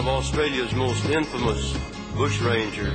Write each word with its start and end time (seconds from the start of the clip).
of 0.00 0.08
Australia's 0.08 0.72
most 0.74 1.04
infamous 1.10 1.76
bushranger 2.16 2.90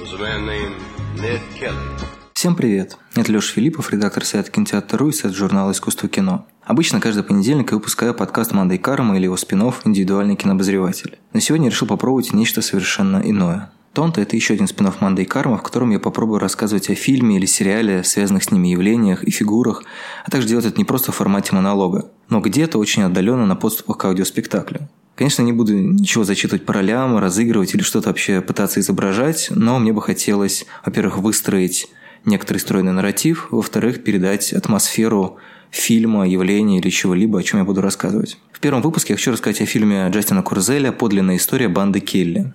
was 0.00 0.12
a 0.12 0.18
man 0.18 0.44
named 0.44 0.76
Ned 1.16 1.40
Kelly. 1.58 1.96
Всем 2.34 2.54
привет! 2.54 2.98
Это 3.14 3.32
Леша 3.32 3.54
Филиппов, 3.54 3.90
редактор 3.90 4.22
сайта 4.22 4.50
Кинотеатр.ру 4.50 5.08
и 5.08 5.12
сайт 5.12 5.34
журнала 5.34 5.72
«Искусство 5.72 6.10
кино». 6.10 6.46
Обычно 6.62 7.00
каждый 7.00 7.24
понедельник 7.24 7.70
я 7.70 7.78
выпускаю 7.78 8.12
подкаст 8.12 8.52
«Мандай 8.52 8.76
Карма» 8.76 9.16
или 9.16 9.24
его 9.24 9.38
спин 9.38 9.62
«Индивидуальный 9.84 10.36
кинообозреватель». 10.36 11.18
Но 11.32 11.40
сегодня 11.40 11.70
решил 11.70 11.88
попробовать 11.88 12.34
нечто 12.34 12.60
совершенно 12.60 13.22
иное. 13.24 13.70
Тонто– 13.94 14.20
это 14.22 14.36
еще 14.36 14.54
один 14.54 14.66
спин-офф 14.66 15.00
Мандай 15.00 15.24
Карма, 15.24 15.56
в 15.56 15.62
котором 15.62 15.90
я 15.90 16.00
попробую 16.00 16.38
рассказывать 16.38 16.90
о 16.90 16.94
фильме 16.94 17.38
или 17.38 17.46
сериале, 17.46 18.04
связанных 18.04 18.44
с 18.44 18.50
ними 18.50 18.68
явлениях 18.68 19.24
и 19.24 19.30
фигурах, 19.30 19.84
а 20.26 20.30
также 20.30 20.48
делать 20.48 20.66
это 20.66 20.76
не 20.76 20.84
просто 20.84 21.12
в 21.12 21.14
формате 21.14 21.54
монолога, 21.54 22.10
но 22.28 22.40
где-то 22.40 22.78
очень 22.78 23.04
отдаленно 23.04 23.46
на 23.46 23.56
подступах 23.56 23.96
к 23.96 24.04
аудиоспектаклю. 24.04 24.90
Конечно, 25.14 25.42
не 25.42 25.52
буду 25.52 25.74
ничего 25.74 26.24
зачитывать 26.24 26.66
по 26.66 26.72
ролям, 26.72 27.16
разыгрывать 27.18 27.74
или 27.74 27.82
что-то 27.82 28.08
вообще 28.08 28.40
пытаться 28.40 28.80
изображать, 28.80 29.48
но 29.50 29.78
мне 29.78 29.92
бы 29.92 30.02
хотелось, 30.02 30.66
во-первых, 30.84 31.18
выстроить 31.18 31.88
некоторый 32.24 32.58
стройный 32.58 32.92
нарратив, 32.92 33.48
во-вторых, 33.50 34.02
передать 34.02 34.52
атмосферу 34.52 35.38
фильма, 35.70 36.28
явления 36.28 36.78
или 36.78 36.88
чего-либо, 36.90 37.38
о 37.38 37.42
чем 37.42 37.60
я 37.60 37.64
буду 37.64 37.80
рассказывать. 37.80 38.38
В 38.52 38.60
первом 38.60 38.82
выпуске 38.82 39.12
я 39.12 39.16
хочу 39.16 39.32
рассказать 39.32 39.60
о 39.60 39.66
фильме 39.66 40.08
Джастина 40.10 40.42
Курзеля 40.42 40.92
«Подлинная 40.92 41.36
история 41.36 41.68
банды 41.68 42.00
Келли», 42.00 42.52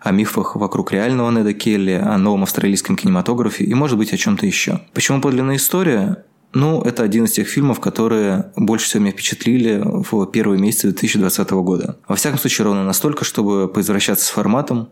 о 0.00 0.12
мифах 0.12 0.56
вокруг 0.56 0.92
реального 0.92 1.30
Неда 1.30 1.52
Келли, 1.52 2.00
о 2.02 2.16
новом 2.16 2.44
австралийском 2.44 2.96
кинематографе 2.96 3.64
и, 3.64 3.74
может 3.74 3.98
быть, 3.98 4.12
о 4.12 4.16
чем-то 4.16 4.46
еще. 4.46 4.80
Почему 4.94 5.20
подлинная 5.20 5.56
история? 5.56 6.24
Ну, 6.52 6.82
это 6.82 7.02
один 7.04 7.24
из 7.24 7.32
тех 7.32 7.46
фильмов, 7.46 7.78
которые 7.80 8.52
больше 8.56 8.86
всего 8.86 9.02
меня 9.02 9.12
впечатлили 9.12 9.80
в 9.84 10.26
первые 10.26 10.60
месяцы 10.60 10.88
2020 10.88 11.50
года. 11.50 11.98
Во 12.08 12.16
всяком 12.16 12.38
случае, 12.38 12.64
ровно 12.66 12.84
настолько, 12.84 13.24
чтобы 13.24 13.68
поизвращаться 13.68 14.26
с 14.26 14.30
форматом 14.30 14.88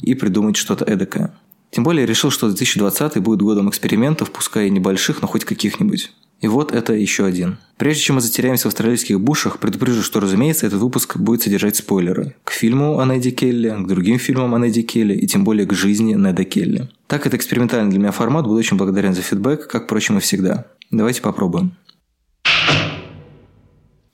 и 0.00 0.14
придумать 0.14 0.56
что-то 0.56 0.84
эдакое. 0.84 1.34
Тем 1.70 1.84
более 1.84 2.06
решил, 2.06 2.30
что 2.30 2.48
2020 2.48 3.18
будет 3.18 3.40
годом 3.40 3.68
экспериментов, 3.68 4.30
пускай 4.30 4.68
и 4.68 4.70
небольших, 4.70 5.22
но 5.22 5.28
хоть 5.28 5.44
каких-нибудь. 5.44 6.12
И 6.42 6.48
вот 6.48 6.72
это 6.72 6.92
еще 6.92 7.24
один. 7.24 7.58
Прежде 7.78 8.02
чем 8.02 8.16
мы 8.16 8.20
затеряемся 8.20 8.64
в 8.64 8.66
австралийских 8.66 9.20
бушах, 9.20 9.58
предупрежу, 9.58 10.02
что, 10.02 10.20
разумеется, 10.20 10.66
этот 10.66 10.80
выпуск 10.80 11.16
будет 11.16 11.42
содержать 11.42 11.76
спойлеры. 11.76 12.34
К 12.44 12.50
фильму 12.50 12.98
о 12.98 13.06
Неде 13.06 13.30
Келли, 13.30 13.70
к 13.70 13.86
другим 13.86 14.18
фильмам 14.18 14.54
о 14.54 14.58
Неде 14.58 14.82
Келли 14.82 15.14
и 15.14 15.26
тем 15.26 15.44
более 15.44 15.66
к 15.66 15.72
жизни 15.72 16.14
Неда 16.14 16.44
Келли. 16.44 16.90
Так 17.06 17.26
это 17.26 17.36
экспериментальный 17.36 17.90
для 17.90 18.00
меня 18.00 18.10
формат, 18.10 18.44
буду 18.44 18.56
очень 18.56 18.76
благодарен 18.76 19.14
за 19.14 19.22
фидбэк, 19.22 19.68
как, 19.68 19.84
впрочем, 19.84 20.18
и 20.18 20.20
всегда. 20.20 20.66
Давайте 20.92 21.22
попробуем. 21.22 21.74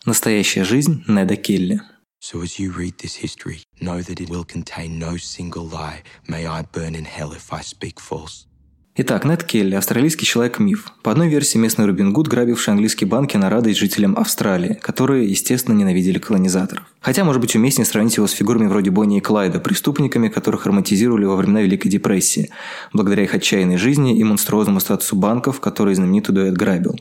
Настоящая 0.06 0.62
жизнь 0.62 1.02
Неда 1.08 1.34
Келли. 1.34 1.80
So 2.20 2.40
as 2.40 2.60
you 2.60 2.72
read 2.72 2.98
this 2.98 3.16
history, 3.16 3.64
know 3.80 4.00
that 4.00 4.20
it 4.20 4.30
will 4.30 4.44
contain 4.44 4.96
no 4.96 5.16
single 5.16 5.66
lie. 5.66 6.04
May 6.28 6.46
I 6.46 6.62
burn 6.62 6.94
in 6.94 7.04
hell 7.04 7.32
if 7.32 7.52
I 7.52 7.62
speak 7.62 7.98
false. 7.98 8.46
Итак, 9.00 9.24
Нед 9.24 9.44
Келли– 9.44 9.74
австралийский 9.76 10.26
человек-миф. 10.26 10.88
По 11.04 11.12
одной 11.12 11.28
версии, 11.28 11.56
местный 11.56 11.86
Робин 11.86 12.12
Гуд, 12.12 12.26
грабивший 12.26 12.72
английские 12.72 13.06
банки 13.06 13.36
на 13.36 13.48
радость 13.48 13.78
жителям 13.78 14.18
Австралии, 14.18 14.74
которые, 14.74 15.30
естественно, 15.30 15.76
ненавидели 15.76 16.18
колонизаторов. 16.18 16.82
Хотя, 17.00 17.22
может 17.22 17.40
быть, 17.40 17.54
уместнее 17.54 17.86
сравнить 17.86 18.16
его 18.16 18.26
с 18.26 18.32
фигурами 18.32 18.66
вроде 18.66 18.90
Бонни 18.90 19.18
и 19.18 19.20
Клайда, 19.20 19.60
преступниками, 19.60 20.26
которых 20.26 20.66
романтизировали 20.66 21.26
во 21.26 21.36
времена 21.36 21.62
Великой 21.62 21.90
депрессии, 21.90 22.50
благодаря 22.92 23.22
их 23.22 23.32
отчаянной 23.34 23.76
жизни 23.76 24.18
и 24.18 24.24
монструозному 24.24 24.80
статусу 24.80 25.14
банков, 25.14 25.60
которые 25.60 25.94
знаменитый 25.94 26.34
дуэт 26.34 26.54
грабил. 26.54 26.98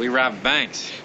We 0.00 0.08
rob 0.08 0.32
banks. 0.42 0.99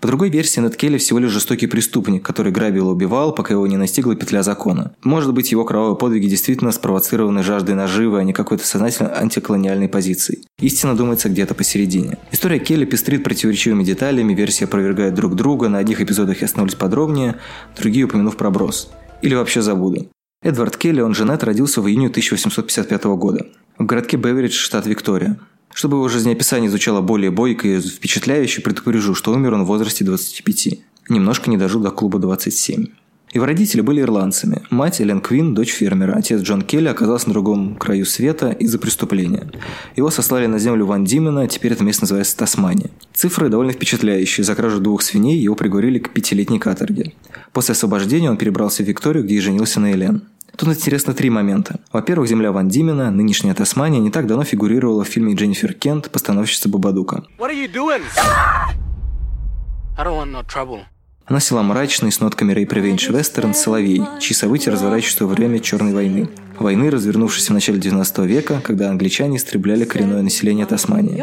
По 0.00 0.06
другой 0.06 0.30
версии, 0.30 0.60
Нед 0.60 0.76
Келли 0.76 0.96
всего 0.96 1.18
лишь 1.18 1.30
жестокий 1.30 1.66
преступник, 1.66 2.24
который 2.24 2.52
грабил 2.52 2.88
и 2.88 2.92
убивал, 2.92 3.34
пока 3.34 3.52
его 3.52 3.66
не 3.66 3.76
настигла 3.76 4.16
петля 4.16 4.42
закона. 4.42 4.94
Может 5.02 5.34
быть, 5.34 5.52
его 5.52 5.64
кровавые 5.66 5.96
подвиги 5.96 6.26
действительно 6.26 6.72
спровоцированы 6.72 7.42
жаждой 7.42 7.74
наживы, 7.74 8.18
а 8.18 8.24
не 8.24 8.32
какой-то 8.32 8.66
сознательно 8.66 9.14
антиколониальной 9.14 9.88
позицией. 9.88 10.46
Истина 10.58 10.96
думается 10.96 11.28
где-то 11.28 11.54
посередине. 11.54 12.16
История 12.32 12.58
Келли 12.58 12.86
пестрит 12.86 13.22
противоречивыми 13.22 13.84
деталями, 13.84 14.32
версии 14.32 14.64
опровергают 14.64 15.14
друг 15.14 15.34
друга, 15.34 15.68
на 15.68 15.78
одних 15.78 16.00
эпизодах 16.00 16.40
я 16.40 16.46
остановлюсь 16.46 16.76
подробнее, 16.76 17.36
другие 17.76 18.06
упомяну 18.06 18.30
в 18.30 18.36
проброс. 18.36 18.90
Или 19.20 19.34
вообще 19.34 19.60
забуду. 19.60 20.08
Эдвард 20.42 20.78
Келли, 20.78 21.02
он 21.02 21.14
женат, 21.14 21.44
родился 21.44 21.82
в 21.82 21.88
июне 21.88 22.06
1855 22.06 23.04
года. 23.04 23.46
В 23.78 23.84
городке 23.84 24.16
Беверидж, 24.16 24.54
штат 24.54 24.86
Виктория. 24.86 25.38
Чтобы 25.72 25.96
его 25.96 26.08
жизнеописание 26.08 26.68
звучало 26.68 27.00
более 27.00 27.30
бойко 27.30 27.68
и 27.68 27.80
впечатляюще, 27.80 28.60
предупрежу, 28.60 29.14
что 29.14 29.32
умер 29.32 29.54
он 29.54 29.64
в 29.64 29.68
возрасте 29.68 30.04
25. 30.04 30.78
Немножко 31.08 31.50
не 31.50 31.56
дожил 31.56 31.80
до 31.80 31.90
клуба 31.90 32.18
27. 32.18 32.86
Его 33.32 33.46
родители 33.46 33.80
были 33.80 34.00
ирландцами. 34.00 34.62
Мать 34.70 35.00
Элен 35.00 35.20
Квин, 35.20 35.54
дочь 35.54 35.70
фермера. 35.70 36.14
Отец 36.14 36.42
Джон 36.42 36.62
Келли 36.62 36.88
оказался 36.88 37.28
на 37.28 37.34
другом 37.34 37.76
краю 37.76 38.04
света 38.04 38.50
из-за 38.50 38.80
преступления. 38.80 39.48
Его 39.94 40.10
сослали 40.10 40.46
на 40.46 40.58
землю 40.58 40.84
Ван 40.86 41.04
Димена, 41.04 41.46
теперь 41.46 41.72
это 41.72 41.84
место 41.84 42.02
называется 42.02 42.36
Тасмания. 42.36 42.90
Цифры 43.14 43.48
довольно 43.48 43.72
впечатляющие. 43.72 44.42
За 44.44 44.56
кражу 44.56 44.80
двух 44.80 45.02
свиней 45.02 45.38
его 45.38 45.54
приговорили 45.54 46.00
к 46.00 46.10
пятилетней 46.10 46.58
каторге. 46.58 47.12
После 47.52 47.72
освобождения 47.72 48.30
он 48.30 48.36
перебрался 48.36 48.82
в 48.82 48.86
Викторию, 48.86 49.22
где 49.22 49.36
и 49.36 49.40
женился 49.40 49.78
на 49.78 49.92
Элен. 49.92 50.22
Тут 50.56 50.68
интересно 50.68 51.14
три 51.14 51.30
момента. 51.30 51.80
Во-первых, 51.92 52.28
земля 52.28 52.52
Ван 52.52 52.68
Димена, 52.68 53.10
нынешняя 53.10 53.54
Тасмания, 53.54 54.00
не 54.00 54.10
так 54.10 54.26
давно 54.26 54.44
фигурировала 54.44 55.04
в 55.04 55.08
фильме 55.08 55.34
Дженнифер 55.34 55.74
Кент, 55.74 56.10
постановщица 56.10 56.68
Бабадука. 56.68 57.24
Она 61.26 61.38
села 61.38 61.62
мрачный, 61.62 62.10
с 62.10 62.18
нотками 62.20 62.52
Рэй 62.52 62.66
Превенч 62.66 63.08
Вестерн 63.08 63.54
«Соловей», 63.54 64.02
чьи 64.20 64.34
события 64.34 64.70
разворачиваются 64.72 65.26
во 65.26 65.34
время 65.34 65.60
Черной 65.60 65.92
войны. 65.92 66.28
Войны, 66.58 66.90
развернувшейся 66.90 67.52
в 67.52 67.54
начале 67.54 67.78
19 67.78 68.18
века, 68.26 68.60
когда 68.64 68.90
англичане 68.90 69.36
истребляли 69.36 69.84
коренное 69.84 70.22
население 70.22 70.66
Тасмании. 70.66 71.22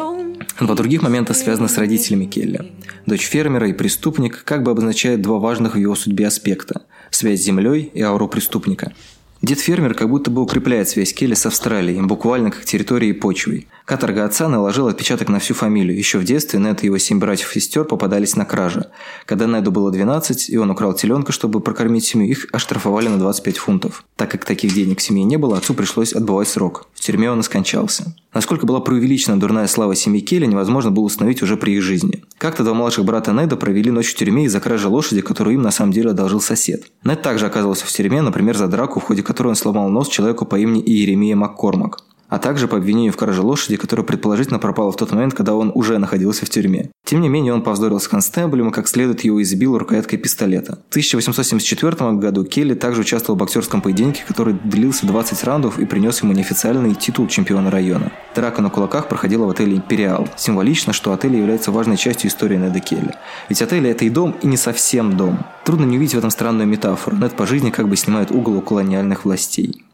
Два 0.61 0.75
других 0.75 1.01
момента 1.01 1.33
связаны 1.33 1.67
с 1.67 1.77
родителями 1.77 2.25
Келли. 2.25 2.71
Дочь 3.05 3.27
фермера 3.27 3.67
и 3.67 3.73
преступник 3.73 4.43
как 4.45 4.63
бы 4.63 4.71
обозначает 4.71 5.21
два 5.21 5.39
важных 5.39 5.75
в 5.75 5.77
его 5.77 5.95
судьбе 5.95 6.27
аспекта– 6.27 6.83
связь 7.11 7.41
с 7.41 7.43
землей 7.43 7.91
и 7.93 8.01
ауру 8.01 8.27
преступника– 8.27 8.93
Дед 9.41 9.59
фермер 9.59 9.93
как 9.93 10.09
будто 10.09 10.31
бы 10.31 10.41
укрепляет 10.41 10.89
связь 10.89 11.13
Келли 11.13 11.35
с 11.35 11.45
Австралией, 11.45 12.01
буквально 12.01 12.49
как 12.49 12.65
территорией 12.65 13.13
почвой. 13.13 13.67
Каторга 13.85 14.25
отца 14.25 14.49
наложил 14.49 14.87
отпечаток 14.87 15.29
на 15.29 15.39
всю 15.39 15.53
фамилию. 15.53 15.97
Еще 15.97 16.17
в 16.17 16.23
детстве 16.23 16.59
Нед 16.59 16.83
и 16.83 16.87
его 16.87 16.97
семь 16.97 17.19
братьев 17.19 17.55
и 17.55 17.59
сестер 17.59 17.85
попадались 17.85 18.35
на 18.35 18.45
краже. 18.45 18.87
Когда 19.25 19.45
Неду 19.45 19.71
было 19.71 19.91
12, 19.91 20.49
и 20.49 20.57
он 20.57 20.71
украл 20.71 20.93
теленка, 20.93 21.31
чтобы 21.31 21.59
прокормить 21.59 22.05
семью, 22.05 22.29
их 22.29 22.47
оштрафовали 22.51 23.09
на 23.09 23.19
25 23.19 23.57
фунтов. 23.57 24.03
Так 24.15 24.31
как 24.31 24.43
таких 24.43 24.73
денег 24.73 24.99
в 24.99 25.03
семье 25.03 25.23
не 25.23 25.37
было, 25.37 25.57
отцу 25.57 25.75
пришлось 25.75 26.13
отбывать 26.13 26.47
срок. 26.47 26.87
В 26.95 26.99
тюрьме 26.99 27.31
он 27.31 27.39
и 27.39 27.43
скончался. 27.43 28.15
Насколько 28.37 28.67
была 28.67 28.81
преувеличена 28.81 29.39
дурная 29.39 29.65
слава 29.65 29.95
семьи 29.95 30.21
Келли, 30.21 30.45
невозможно 30.45 30.91
было 30.91 31.05
установить 31.05 31.41
уже 31.41 31.57
при 31.57 31.71
их 31.71 31.81
жизни. 31.81 32.21
Как-то 32.37 32.63
два 32.63 32.75
младших 32.75 33.03
брата 33.03 33.31
Неда 33.31 33.55
провели 33.55 33.89
ночь 33.89 34.11
в 34.11 34.15
тюрьме 34.15 34.45
из-за 34.45 34.59
кражи 34.59 34.87
лошади, 34.87 35.21
которую 35.21 35.55
им 35.55 35.63
на 35.63 35.71
самом 35.71 35.91
деле 35.91 36.11
одолжил 36.11 36.39
сосед. 36.39 36.83
Нед 37.03 37.23
также 37.23 37.47
оказывался 37.47 37.87
в 37.87 37.91
тюрьме, 37.91 38.21
например, 38.21 38.55
за 38.55 38.67
драку, 38.67 38.99
в 38.99 39.03
ходе 39.05 39.23
которой 39.23 39.47
он 39.47 39.55
сломал 39.55 39.89
нос 39.89 40.07
человеку 40.07 40.45
по 40.45 40.55
имени 40.55 40.83
Иеремия 40.85 41.35
Маккормак 41.35 41.97
а 42.29 42.39
также 42.39 42.67
по 42.67 42.77
обвинению 42.77 43.13
в 43.13 43.17
краже 43.17 43.41
лошади, 43.41 43.77
которая 43.77 44.05
предположительно 44.05 44.59
пропала 44.59 44.91
в 44.91 44.95
тот 44.95 45.11
момент, 45.11 45.33
когда 45.33 45.55
он 45.55 45.71
уже 45.73 45.97
находился 45.97 46.45
в 46.45 46.49
тюрьме. 46.49 46.91
Тем 47.05 47.21
не 47.21 47.29
менее, 47.29 47.53
он 47.53 47.61
повздорил 47.61 47.99
с 47.99 48.07
констеблем 48.07 48.69
и 48.69 48.71
как 48.71 48.87
следует 48.87 49.21
его 49.21 49.41
избил 49.41 49.77
рукояткой 49.77 50.19
пистолета. 50.19 50.79
В 50.87 50.91
1874 50.91 52.11
году 52.13 52.43
Келли 52.43 52.73
также 52.73 53.01
участвовал 53.01 53.37
в 53.37 53.39
боксерском 53.39 53.81
поединке, 53.81 54.23
который 54.27 54.53
длился 54.53 55.07
20 55.07 55.43
раундов 55.45 55.79
и 55.79 55.85
принес 55.85 56.21
ему 56.21 56.33
неофициальный 56.33 56.95
титул 56.95 57.27
чемпиона 57.27 57.71
района. 57.71 58.11
Драка 58.35 58.61
на 58.61 58.69
кулаках 58.69 59.07
проходила 59.07 59.45
в 59.45 59.49
отеле 59.49 59.77
«Империал». 59.77 60.27
Символично, 60.35 60.93
что 60.93 61.13
отель 61.13 61.35
является 61.35 61.71
важной 61.71 61.97
частью 61.97 62.29
истории 62.29 62.57
Неда 62.57 62.79
Келли. 62.79 63.15
Ведь 63.49 63.61
отель– 63.61 63.87
это 63.87 64.05
и 64.05 64.09
дом, 64.09 64.35
и 64.41 64.47
не 64.47 64.57
совсем 64.57 65.15
дом. 65.15 65.45
Трудно 65.63 65.85
не 65.85 65.97
увидеть 65.97 66.15
в 66.15 66.17
этом 66.17 66.29
странную 66.29 66.67
метафору. 66.67 67.15
Нед 67.17 67.33
по 67.33 67.47
жизни 67.47 67.69
как 67.69 67.87
бы 67.87 67.95
снимает 67.95 68.31
угол 68.31 68.57
у 68.57 68.61
колониальных 68.61 69.25
властей. 69.25 69.86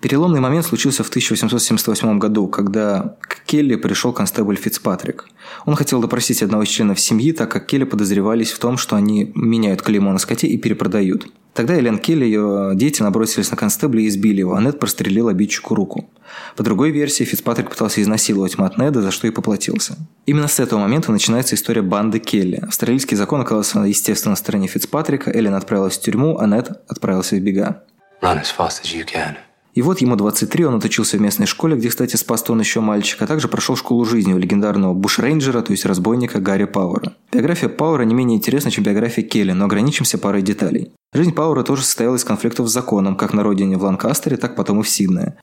Переломный 0.00 0.40
момент 0.40 0.64
случился 0.64 1.02
в 1.02 1.08
1878 1.08 2.18
году, 2.18 2.46
когда 2.46 3.16
к 3.20 3.44
Келли 3.44 3.74
пришел 3.74 4.12
констебль 4.12 4.56
Фицпатрик. 4.56 5.26
Он 5.66 5.74
хотел 5.74 6.00
допросить 6.00 6.42
одного 6.42 6.62
из 6.62 6.68
членов 6.68 7.00
семьи, 7.00 7.32
так 7.32 7.50
как 7.50 7.66
Келли 7.66 7.84
подозревались 7.84 8.52
в 8.52 8.58
том, 8.58 8.76
что 8.76 8.94
они 8.94 9.32
меняют 9.34 9.82
клеймо 9.82 10.12
на 10.12 10.18
скоте 10.18 10.46
и 10.46 10.56
перепродают. 10.56 11.26
Тогда 11.52 11.76
Элен 11.76 11.98
Келли 11.98 12.24
и 12.24 12.28
ее 12.28 12.72
дети 12.74 13.02
набросились 13.02 13.50
на 13.50 13.56
констебля 13.56 14.00
и 14.00 14.06
избили 14.06 14.38
его, 14.38 14.54
а 14.54 14.60
Нед 14.60 14.78
прострелил 14.78 15.26
обидчику 15.26 15.74
руку. 15.74 16.08
По 16.54 16.62
другой 16.62 16.92
версии, 16.92 17.24
Фицпатрик 17.24 17.70
пытался 17.70 18.00
изнасиловать 18.00 18.58
мать 18.58 18.78
Неда, 18.78 19.02
за 19.02 19.10
что 19.10 19.26
и 19.26 19.30
поплатился. 19.30 19.96
Именно 20.26 20.46
с 20.46 20.60
этого 20.60 20.78
момента 20.78 21.10
начинается 21.10 21.56
история 21.56 21.82
банды 21.82 22.20
Келли. 22.20 22.60
Австралийский 22.62 23.16
закон 23.16 23.40
оказался, 23.40 23.80
естественно, 23.80 24.32
на 24.32 24.36
стороне 24.36 24.68
Фицпатрика, 24.68 25.32
Эллен 25.32 25.54
отправилась 25.54 25.98
в 25.98 26.02
тюрьму, 26.02 26.38
а 26.38 26.46
Нед 26.46 26.70
отправился 26.86 27.34
в 27.34 27.40
бега. 27.40 27.82
Run 28.22 28.40
as 28.40 28.50
fast 28.56 28.82
as 28.84 28.94
you 28.94 29.04
can. 29.04 29.36
И 29.78 29.82
вот 29.82 30.00
ему 30.00 30.16
23, 30.16 30.64
он 30.64 30.74
отучился 30.74 31.18
в 31.18 31.20
местной 31.20 31.46
школе, 31.46 31.76
где, 31.76 31.88
кстати, 31.88 32.16
спас 32.16 32.42
он 32.50 32.58
еще 32.58 32.80
мальчик, 32.80 33.22
а 33.22 33.28
также 33.28 33.46
прошел 33.46 33.76
школу 33.76 34.04
жизни 34.04 34.32
у 34.32 34.36
легендарного 34.36 34.92
бушрейнджера, 34.92 35.62
то 35.62 35.70
есть 35.70 35.86
разбойника 35.86 36.40
Гарри 36.40 36.64
Пауэра. 36.64 37.12
Биография 37.32 37.68
Пауэра 37.68 38.02
не 38.02 38.12
менее 38.12 38.38
интересна, 38.38 38.72
чем 38.72 38.82
биография 38.82 39.22
Келли, 39.22 39.52
но 39.52 39.66
ограничимся 39.66 40.18
парой 40.18 40.42
деталей. 40.42 40.90
Жизнь 41.12 41.32
Пауэра 41.32 41.62
тоже 41.62 41.84
состояла 41.84 42.16
из 42.16 42.24
конфликтов 42.24 42.66
с 42.66 42.72
законом, 42.72 43.14
как 43.14 43.32
на 43.32 43.44
родине 43.44 43.76
в 43.76 43.84
Ланкастере, 43.84 44.36
так 44.36 44.56
потом 44.56 44.80
и 44.80 44.82
в 44.82 44.88
Сиднее. 44.88 45.36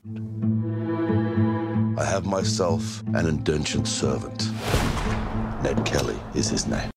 I 1.98 2.04
have 2.04 2.26
myself 2.26 2.82
an 3.14 3.26
indentured 3.26 3.86
servant. 3.86 4.50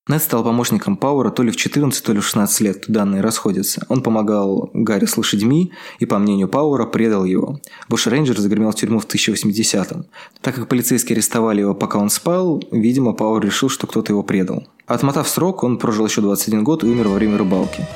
Нед 0.07 0.23
стал 0.23 0.44
помощником 0.44 0.97
Пауэра 0.97 1.29
то 1.29 1.44
ли 1.44 1.51
в 1.51 1.56
14, 1.56 2.03
то 2.03 2.13
ли 2.13 2.19
в 2.19 2.25
16 2.25 2.61
лет, 2.61 2.85
данные 2.88 3.21
расходятся. 3.21 3.85
Он 3.89 4.01
помогал 4.01 4.69
Гарри 4.73 5.06
с 5.06 5.17
лошадьми 5.17 5.71
и, 6.00 6.06
по 6.06 6.17
мнению 6.17 6.47
Пауэра, 6.47 6.85
предал 6.85 7.25
его. 7.25 7.59
Буш 7.88 8.07
Рейнджер 8.07 8.39
загремел 8.39 8.71
в 8.71 8.75
тюрьму 8.75 9.00
в 9.00 9.07
1080-м. 9.07 10.06
Так 10.41 10.56
как 10.56 10.67
полицейские 10.67 11.15
арестовали 11.15 11.61
его, 11.61 11.75
пока 11.75 12.00
он 12.00 12.09
спал, 12.09 12.61
видимо, 12.71 13.13
Пауэр 13.13 13.45
решил, 13.45 13.69
что 13.69 13.88
кто-то 13.88 14.11
его 14.11 14.23
предал. 14.23 14.67
Отмотав 14.88 15.29
срок, 15.29 15.63
он 15.63 15.77
прожил 15.77 16.07
еще 16.07 16.21
21 16.21 16.63
год 16.63 16.83
и 16.83 16.88
умер 16.88 17.09
во 17.09 17.15
время 17.15 17.38
рыбалки. 17.38 17.88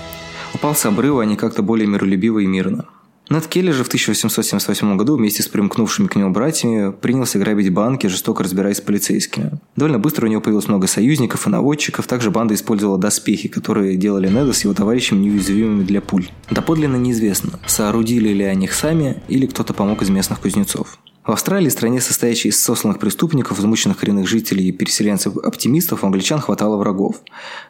Упал 0.54 0.76
с 0.76 0.86
обрыва, 0.86 1.24
а 1.24 1.26
не 1.26 1.36
как-то 1.36 1.64
более 1.64 1.88
миролюбиво 1.88 2.40
и 2.40 2.46
мирно. 2.46 2.86
Нед 3.30 3.48
Келли 3.48 3.72
же 3.72 3.84
в 3.84 3.88
1878 3.88 4.98
году 4.98 5.16
вместе 5.16 5.44
с 5.44 5.48
примкнувшими 5.48 6.08
к 6.08 6.16
нему 6.16 6.32
братьями 6.32 6.92
принялся 6.92 7.40
грабить 7.40 7.72
банки, 7.72 8.08
жестоко 8.08 8.44
разбираясь 8.44 8.78
с 8.78 8.82
полицейскими. 8.82 9.52
Довольно 9.76 9.98
быстро 9.98 10.28
у 10.28 10.30
него 10.30 10.42
появилось 10.42 10.68
много 10.68 10.88
союзников 10.88 11.48
и 11.48 11.50
наводчиков, 11.50 12.06
также 12.06 12.32
банда 12.32 12.54
использовала 12.54 12.98
доспехи, 12.98 13.48
которые 13.48 13.96
делали 13.96 14.28
Неда 14.28 14.52
с 14.52 14.64
его 14.64 14.74
товарищами 14.74 15.20
неуязвимыми 15.20 15.84
для 15.84 16.02
пуль. 16.02 16.28
Доподлинно 16.52 16.98
неизвестно, 16.98 17.60
соорудили 17.66 18.30
ли 18.30 18.44
они 18.44 18.66
их 18.66 18.74
сами 18.74 19.24
или 19.30 19.46
кто-то 19.46 19.74
помог 19.74 20.02
из 20.02 20.10
местных 20.10 20.40
кузнецов. 20.40 21.00
В 21.26 21.32
Австралии, 21.32 21.70
стране, 21.70 22.02
состоящей 22.02 22.50
из 22.50 22.62
сосланных 22.62 23.00
преступников, 23.00 23.58
замученных 23.58 23.98
коренных 23.98 24.28
жителей 24.28 24.68
и 24.68 24.72
переселенцев-оптимистов, 24.74 26.04
у 26.04 26.08
англичан 26.08 26.42
хватало 26.42 26.76
врагов. 26.76 27.22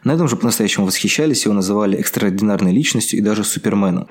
На 0.02 0.12
этом 0.12 0.26
же 0.26 0.34
по-настоящему 0.34 0.86
восхищались, 0.86 1.44
его 1.44 1.54
называли 1.54 1.96
экстраординарной 1.96 2.72
личностью 2.72 3.20
и 3.20 3.22
даже 3.22 3.44
суперменом. 3.44 4.08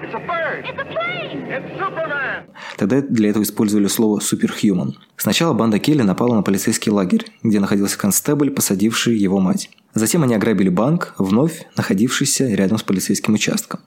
Тогда 2.78 3.02
для 3.02 3.30
этого 3.30 3.44
использовали 3.44 3.88
слово 3.88 4.20
«суперхьюман». 4.20 4.98
Сначала 5.18 5.54
банда 5.54 5.80
Келли 5.80 6.02
напала 6.02 6.36
на 6.36 6.42
полицейский 6.42 6.92
лагерь, 6.92 7.26
где 7.44 7.60
находился 7.60 7.98
констебль, 7.98 8.52
посадивший 8.52 9.16
его 9.16 9.40
мать. 9.40 9.70
Затем 9.94 10.24
они 10.24 10.34
ограбили 10.34 10.70
банк, 10.70 11.14
вновь 11.18 11.66
находившийся 11.78 12.48
рядом 12.48 12.78
с 12.78 12.84
полицейским 12.84 13.36
участком. 13.36 13.80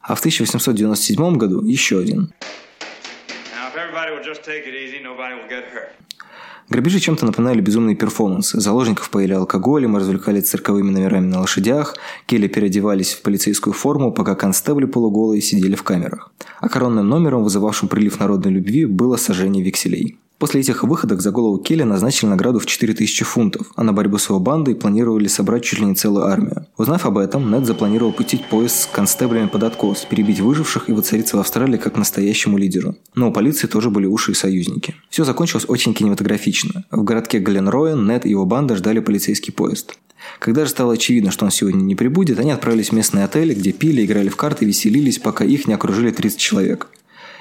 А 0.00 0.14
в 0.14 0.18
1897 0.20 1.36
году 1.36 1.64
еще 1.64 1.98
один. 1.98 2.32
Грабежи 6.70 7.00
чем-то 7.00 7.26
напоминали 7.26 7.60
безумные 7.60 7.96
перформансы. 7.96 8.60
Заложников 8.60 9.10
поили 9.10 9.32
алкоголем, 9.32 9.96
развлекали 9.96 10.40
цирковыми 10.40 10.90
номерами 10.90 11.26
на 11.26 11.40
лошадях, 11.40 11.96
Келли 12.26 12.46
переодевались 12.46 13.12
в 13.12 13.22
полицейскую 13.22 13.74
форму, 13.74 14.12
пока 14.12 14.36
констебли 14.36 14.86
полуголые 14.86 15.42
сидели 15.42 15.74
в 15.74 15.82
камерах. 15.82 16.30
А 16.60 16.68
коронным 16.68 17.08
номером, 17.08 17.42
вызывавшим 17.42 17.88
прилив 17.88 18.20
народной 18.20 18.52
любви, 18.52 18.84
было 18.86 19.16
сожжение 19.16 19.64
векселей. 19.64 20.16
После 20.40 20.62
этих 20.62 20.84
выходок 20.84 21.20
за 21.20 21.32
голову 21.32 21.58
Келли 21.58 21.82
назначили 21.82 22.30
награду 22.30 22.60
в 22.60 22.64
4000 22.64 23.24
фунтов, 23.24 23.66
а 23.76 23.84
на 23.84 23.92
борьбу 23.92 24.16
с 24.16 24.30
его 24.30 24.40
бандой 24.40 24.74
планировали 24.74 25.28
собрать 25.28 25.64
чуть 25.64 25.80
ли 25.80 25.84
не 25.84 25.94
целую 25.94 26.24
армию. 26.24 26.66
Узнав 26.78 27.04
об 27.04 27.18
этом, 27.18 27.50
Нед 27.50 27.66
запланировал 27.66 28.10
пустить 28.10 28.48
поезд 28.48 28.74
с 28.74 28.86
констеблями 28.86 29.48
под 29.48 29.64
откос, 29.64 30.06
перебить 30.08 30.40
выживших 30.40 30.88
и 30.88 30.94
воцариться 30.94 31.36
в 31.36 31.40
Австралии 31.40 31.76
как 31.76 31.98
настоящему 31.98 32.56
лидеру. 32.56 32.96
Но 33.14 33.28
у 33.28 33.32
полиции 33.34 33.66
тоже 33.66 33.90
были 33.90 34.06
уши 34.06 34.32
и 34.32 34.34
союзники. 34.34 34.94
Все 35.10 35.24
закончилось 35.24 35.66
очень 35.68 35.92
кинематографично. 35.92 36.86
В 36.90 37.04
городке 37.04 37.38
Гленроен 37.38 38.06
Нед 38.06 38.24
и 38.24 38.30
его 38.30 38.46
банда 38.46 38.76
ждали 38.76 39.00
полицейский 39.00 39.52
поезд. 39.52 39.98
Когда 40.38 40.64
же 40.64 40.70
стало 40.70 40.94
очевидно, 40.94 41.32
что 41.32 41.44
он 41.44 41.50
сегодня 41.50 41.82
не 41.82 41.96
прибудет, 41.96 42.38
они 42.38 42.50
отправились 42.50 42.88
в 42.88 42.92
местный 42.92 43.24
отель, 43.24 43.52
где 43.52 43.72
пили, 43.72 44.06
играли 44.06 44.30
в 44.30 44.36
карты 44.36 44.64
веселились, 44.64 45.18
пока 45.18 45.44
их 45.44 45.68
не 45.68 45.74
окружили 45.74 46.10
30 46.10 46.38
человек. 46.38 46.88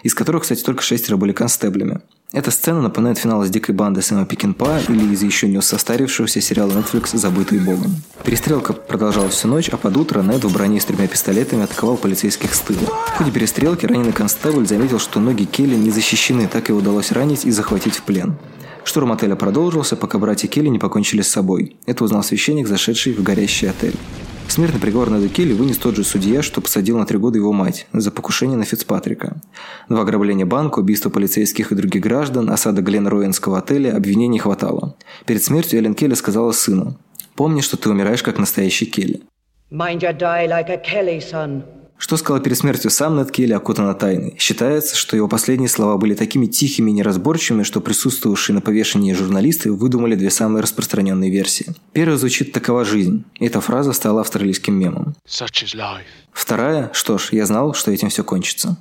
Из 0.04 0.14
которых, 0.14 0.44
кстати, 0.44 0.64
только 0.64 0.82
шестеро 0.82 1.18
были 1.18 1.32
констеблями. 1.32 2.02
Эта 2.32 2.52
сцена 2.52 2.80
напоминает 2.82 3.18
финал 3.18 3.44
из 3.44 3.50
«Дикой 3.50 3.74
банды» 3.74 4.04
Сэма 4.04 4.26
Пикинпа 4.26 4.80
или 4.88 5.14
из 5.14 5.24
еще 5.24 5.48
не 5.48 5.60
состарившегося 5.62 6.42
сериала 6.42 6.72
Netflix 6.72 7.18
«Забытый 7.18 7.60
богом». 7.60 7.96
Перестрелка 8.24 8.74
продолжалась 8.74 9.34
всю 9.34 9.48
ночь, 9.48 9.70
а 9.70 9.78
под 9.78 9.98
утро 9.98 10.22
Нед 10.22 10.44
в 10.44 10.54
броне 10.54 10.80
с 10.80 10.86
тремя 10.86 11.08
пистолетами 11.08 11.64
атаковал 11.64 11.98
полицейских 11.98 12.54
с 12.54 12.60
тыла. 12.60 12.86
В 12.86 13.18
ходе 13.18 13.32
перестрелки 13.32 13.88
раненый 13.88 14.14
констебль 14.14 14.68
заметил, 14.68 15.00
что 15.00 15.20
ноги 15.20 15.46
Келли 15.46 15.76
не 15.76 15.90
защищены, 15.90 16.48
так 16.48 16.70
и 16.70 16.74
удалось 16.74 17.12
ранить 17.12 17.46
и 17.46 17.52
захватить 17.52 17.96
в 17.96 18.04
плен. 18.04 18.36
Штурм 18.84 19.12
отеля 19.12 19.36
продолжился, 19.36 19.96
пока 19.96 20.20
братья 20.20 20.48
Келли 20.48 20.68
не 20.68 20.80
покончили 20.80 21.22
с 21.22 21.30
собой. 21.30 21.78
Это 21.88 22.04
узнал 22.04 22.24
священник, 22.24 22.68
зашедший 22.68 23.14
в 23.14 23.24
горящий 23.24 23.68
отель. 23.68 23.96
Смертный 24.50 24.82
приговор 24.82 25.12
на 25.12 25.30
Келли 25.30 25.54
вынес 25.54 25.78
тот 25.78 25.96
же 25.96 26.04
судья, 26.04 26.42
что 26.42 26.60
посадил 26.60 26.98
на 26.98 27.06
три 27.06 27.20
года 27.20 27.38
его 27.38 27.54
мать 27.54 27.86
за 27.94 28.10
покушение 28.10 28.58
на 28.58 28.66
Фицпатрика. 28.66 29.40
Два 29.90 30.02
ограбления 30.02 30.46
банка, 30.46 30.80
убийство 30.80 31.12
полицейских 31.12 31.72
и 31.72 31.76
других 31.76 32.02
граждан, 32.02 32.50
осада 32.50 32.82
Глен 32.82 33.08
Роенского 33.08 33.60
отеля, 33.60 33.96
обвинений 33.96 34.40
хватало. 34.40 34.96
Перед 35.28 35.44
смертью 35.44 35.78
Эллен 35.78 35.94
Келли 35.94 36.16
сказала 36.16 36.52
сыну, 36.52 36.98
«Помни, 37.36 37.62
что 37.62 37.78
ты 37.78 37.92
умираешь 37.92 38.24
как 38.24 38.40
настоящий 38.40 38.88
Келли». 38.88 39.22
Mind 39.72 40.00
you 40.00 40.18
die 40.18 40.48
like 40.48 40.70
a 40.70 40.82
Kelly, 40.82 41.20
son. 41.22 41.62
Что 42.00 42.16
сказал 42.16 42.42
перед 42.42 42.58
смертью 42.58 42.90
сам 42.92 43.18
Нед 43.18 43.30
Келли 43.30 43.52
окутано 43.52 43.94
тайной. 43.94 44.36
Считается, 44.40 44.96
что 44.96 45.18
его 45.18 45.28
последние 45.28 45.68
слова 45.68 45.98
были 45.98 46.16
такими 46.16 46.46
тихими 46.46 46.92
и 46.92 46.94
неразборчивыми, 46.94 47.64
что 47.64 47.82
присутствовавшие 47.82 48.54
на 48.54 48.62
повешении 48.62 49.14
журналисты 49.14 49.70
выдумали 49.74 50.16
две 50.16 50.30
самые 50.30 50.64
распространенные 50.64 51.30
версии. 51.30 51.76
Первая 51.92 52.18
звучит 52.18 52.54
«такова 52.54 52.86
жизнь». 52.86 53.26
Эта 53.42 53.60
фраза 53.60 53.92
стала 53.92 54.22
австралийским 54.22 54.76
мемом. 54.76 55.14
Вторая 56.32 56.90
«что 56.94 57.18
ж, 57.18 57.30
я 57.34 57.46
знал, 57.46 57.74
что 57.74 57.92
этим 57.92 58.10
все 58.10 58.24
кончится». 58.24 58.78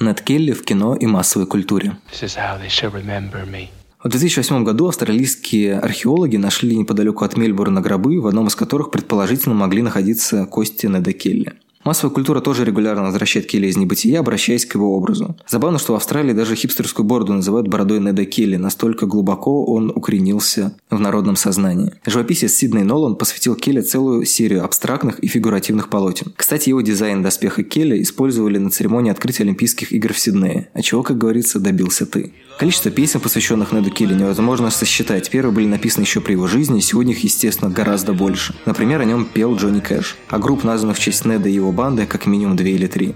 Нед 0.00 0.22
Келли 0.22 0.52
в 0.52 0.64
кино 0.64 0.96
и 0.96 1.06
массовой 1.06 1.46
культуре. 1.46 1.98
This 2.12 2.24
is 2.24 2.36
how 2.36 2.58
they 2.58 2.68
shall 2.68 2.90
remember 2.90 3.44
me. 3.44 3.68
В 4.02 4.08
2008 4.08 4.62
году 4.62 4.86
австралийские 4.86 5.76
археологи 5.76 6.36
нашли 6.36 6.76
неподалеку 6.76 7.24
от 7.24 7.36
Мельбурна 7.36 7.80
гробы, 7.80 8.20
в 8.20 8.28
одном 8.28 8.46
из 8.46 8.54
которых 8.54 8.92
предположительно 8.92 9.56
могли 9.56 9.82
находиться 9.82 10.46
кости 10.46 10.86
Неда 10.86 11.12
Келли. 11.12 11.54
Массовая 11.84 12.12
культура 12.12 12.40
тоже 12.40 12.64
регулярно 12.64 13.04
возвращает 13.04 13.46
Келли 13.46 13.68
из 13.68 13.76
небытия, 13.76 14.20
обращаясь 14.20 14.66
к 14.66 14.74
его 14.74 14.96
образу. 14.96 15.36
Забавно, 15.48 15.78
что 15.78 15.92
в 15.92 15.96
Австралии 15.96 16.32
даже 16.32 16.54
хипстерскую 16.54 17.06
бороду 17.06 17.32
называют 17.32 17.68
бородой 17.68 18.00
Неда 18.00 18.24
Келли, 18.24 18.56
настолько 18.56 19.06
глубоко 19.06 19.64
он 19.64 19.90
укоренился 19.94 20.74
в 20.90 20.98
народном 20.98 21.36
сознании. 21.36 21.92
Живописец 22.04 22.52
Сидней 22.52 22.82
Нолан 22.82 23.16
посвятил 23.16 23.54
Келли 23.54 23.80
целую 23.80 24.24
серию 24.24 24.64
абстрактных 24.64 25.18
и 25.20 25.28
фигуративных 25.28 25.88
полотен. 25.88 26.32
Кстати, 26.36 26.68
его 26.68 26.80
дизайн 26.80 27.22
доспеха 27.22 27.62
Келли 27.62 28.02
использовали 28.02 28.58
на 28.58 28.70
церемонии 28.70 29.10
открытия 29.10 29.44
Олимпийских 29.44 29.92
игр 29.92 30.12
в 30.12 30.18
Сиднее, 30.18 30.68
а 30.74 30.82
чего, 30.82 31.02
как 31.02 31.18
говорится, 31.18 31.60
добился 31.60 32.06
ты. 32.06 32.32
Количество 32.58 32.90
песен, 32.90 33.20
посвященных 33.20 33.72
Неду 33.72 33.90
Келли, 33.90 34.14
невозможно 34.14 34.70
сосчитать. 34.70 35.30
Первые 35.30 35.54
были 35.54 35.66
написаны 35.66 36.02
еще 36.02 36.20
при 36.20 36.32
его 36.32 36.48
жизни, 36.48 36.80
сегодня 36.80 37.12
их, 37.12 37.22
естественно, 37.22 37.70
гораздо 37.70 38.12
больше. 38.12 38.54
Например, 38.66 39.00
о 39.00 39.04
нем 39.04 39.26
пел 39.32 39.54
Джонни 39.54 39.80
Кэш. 39.80 40.16
А 40.28 40.38
групп, 40.38 40.64
названных 40.64 40.96
в 40.96 41.00
честь 41.00 41.24
Неда 41.24 41.48
и 41.48 41.52
его 41.52 41.67
банды, 41.72 42.06
как 42.06 42.26
минимум 42.26 42.56
две 42.56 42.72
или 42.72 42.86
три. 42.86 43.14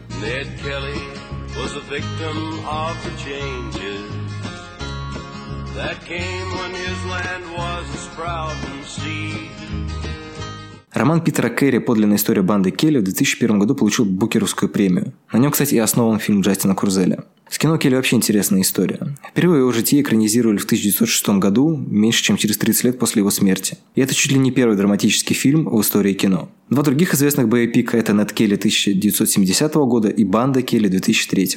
Роман 10.92 11.22
Питера 11.22 11.48
Керри 11.48 11.78
«Подлинная 11.78 12.18
история 12.18 12.42
банды 12.42 12.70
Келли» 12.70 12.98
в 12.98 13.02
2001 13.02 13.58
году 13.58 13.74
получил 13.74 14.04
Букеровскую 14.04 14.68
премию. 14.68 15.14
На 15.32 15.38
нем, 15.38 15.50
кстати, 15.50 15.74
и 15.74 15.78
основан 15.78 16.18
фильм 16.18 16.42
Джастина 16.42 16.74
Курзеля. 16.74 17.24
С 17.48 17.56
кино 17.56 17.78
Келли 17.78 17.94
вообще 17.94 18.16
интересная 18.16 18.60
история. 18.60 19.16
Впервые 19.30 19.60
его 19.60 19.72
житие 19.72 20.02
экранизировали 20.02 20.58
в 20.58 20.64
1906 20.64 21.28
году, 21.38 21.76
меньше 21.76 22.22
чем 22.22 22.36
через 22.36 22.58
30 22.58 22.84
лет 22.84 22.98
после 22.98 23.20
его 23.20 23.30
смерти. 23.30 23.78
И 23.94 24.02
это 24.02 24.14
чуть 24.14 24.32
ли 24.32 24.38
не 24.38 24.50
первый 24.50 24.76
драматический 24.76 25.34
фильм 25.34 25.64
в 25.64 25.80
истории 25.80 26.12
кино. 26.12 26.50
Два 26.68 26.82
других 26.82 27.14
известных 27.14 27.48
боепика– 27.48 27.96
это 27.98 28.12
«Нед 28.12 28.32
Келли» 28.32 28.56
1970 28.56 29.74
года 29.74 30.08
и 30.08 30.24
«Банда 30.24 30.60
Келли» 30.60 30.88
2003. 30.88 31.56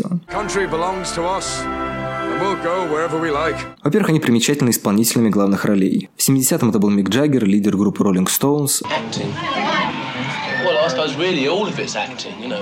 Во-первых, 3.84 4.10
они 4.10 4.20
примечательны 4.20 4.70
исполнителями 4.72 5.30
главных 5.30 5.66
ролей. 5.66 6.10
В 6.16 6.28
70-м 6.28 6.70
это 6.70 6.80
был 6.80 6.90
Мик 6.90 7.10
Джаггер, 7.10 7.46
лидер 7.46 7.78
группы 7.78 8.04
Rolling 8.04 8.28
Stones. 8.28 8.84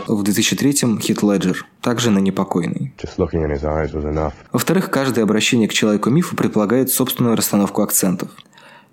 В 0.08 0.24
2003-м 0.24 1.00
Хит 1.00 1.24
Леджер, 1.24 1.66
также 1.82 2.12
на 2.12 2.20
непокойный. 2.20 2.94
Во-вторых, 4.52 4.90
каждое 4.90 5.24
обращение 5.24 5.68
к 5.68 5.74
человеку-мифу 5.74 6.36
предполагает 6.36 6.90
собственную 6.90 7.36
расстановку 7.36 7.82
акцентов. 7.82 8.30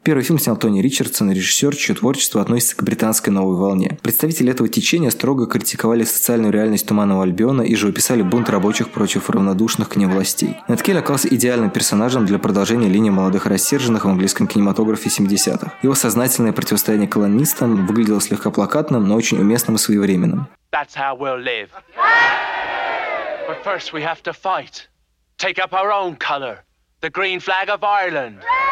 Первый 0.03 0.23
фильм 0.23 0.39
снял 0.39 0.57
Тони 0.57 0.81
Ричардсон, 0.81 1.31
режиссер, 1.31 1.77
чье 1.77 1.95
творчество 1.95 2.41
относится 2.41 2.75
к 2.75 2.83
британской 2.83 3.31
новой 3.31 3.57
волне. 3.57 3.99
Представители 4.03 4.51
этого 4.51 4.67
течения 4.67 5.11
строго 5.11 5.47
критиковали 5.47 6.05
социальную 6.05 6.53
реальность 6.53 6.87
Туманного 6.87 7.23
Альбиона 7.23 7.61
и 7.61 7.75
живописали 7.75 8.23
бунт 8.23 8.49
рабочих 8.49 8.91
против 8.93 9.29
равнодушных 9.29 9.91
к 9.91 9.97
ним 9.97 10.11
властей. 10.11 10.57
Нед 10.69 10.83
Келли 10.83 10.99
оказался 10.99 11.29
идеальным 11.29 11.71
персонажем 11.71 12.25
для 12.25 12.39
продолжения 12.39 12.89
линии 12.89 13.11
молодых 13.11 13.45
рассерженных 13.45 14.07
в 14.07 14.09
английском 14.09 14.47
кинематографе 14.47 15.11
70-х. 15.11 15.75
Его 15.83 15.95
сознательное 15.95 16.53
противостояние 16.53 17.09
колонистам 17.09 17.87
выглядело 17.87 18.23
слегка 18.23 18.51
плакатным, 18.51 19.07
но 19.07 19.17
очень 19.17 19.39
уместным 19.39 19.77
и 19.77 19.79
своевременным. 19.79 20.49
That's 20.73 20.95
how 20.97 21.15
we'll 21.19 21.39
live. 21.45 21.69
But 23.47 23.63
first 23.65 23.93
we 23.93 24.03
have 24.03 24.23
to 24.23 24.33
fight. 24.33 24.89
Take 25.37 25.59
up 25.59 25.75
our 25.75 25.93
own 25.93 26.17
colour. 26.17 26.65
The 27.03 27.11
green 27.11 27.39
flag 27.41 27.69
of 27.69 27.83
Ireland. 27.83 28.39
Ah, 28.43 28.47
shamrock. 28.47 28.70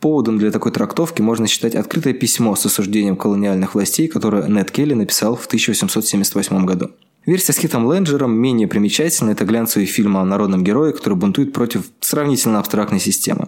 Поводом 0.00 0.38
для 0.38 0.50
такой 0.50 0.72
трактовки 0.72 1.20
можно 1.20 1.46
считать 1.46 1.74
открытое 1.74 2.14
письмо 2.14 2.56
с 2.56 2.64
осуждением 2.64 3.16
колониальных 3.16 3.74
властей, 3.74 4.08
которое 4.08 4.48
Нед 4.48 4.70
Келли 4.70 4.94
написал 4.94 5.36
в 5.36 5.46
1878 5.46 6.64
году. 6.64 6.90
Версия 7.26 7.52
с 7.52 7.58
Хитом 7.58 7.84
Лэнджером 7.84 8.32
менее 8.32 8.66
примечательна. 8.66 9.30
Это 9.30 9.44
глянцевый 9.44 9.86
фильм 9.86 10.16
о 10.16 10.24
народном 10.24 10.64
герое, 10.64 10.92
который 10.92 11.14
бунтует 11.14 11.52
против 11.52 11.84
сравнительно 12.00 12.58
абстрактной 12.58 12.98
системы. 12.98 13.46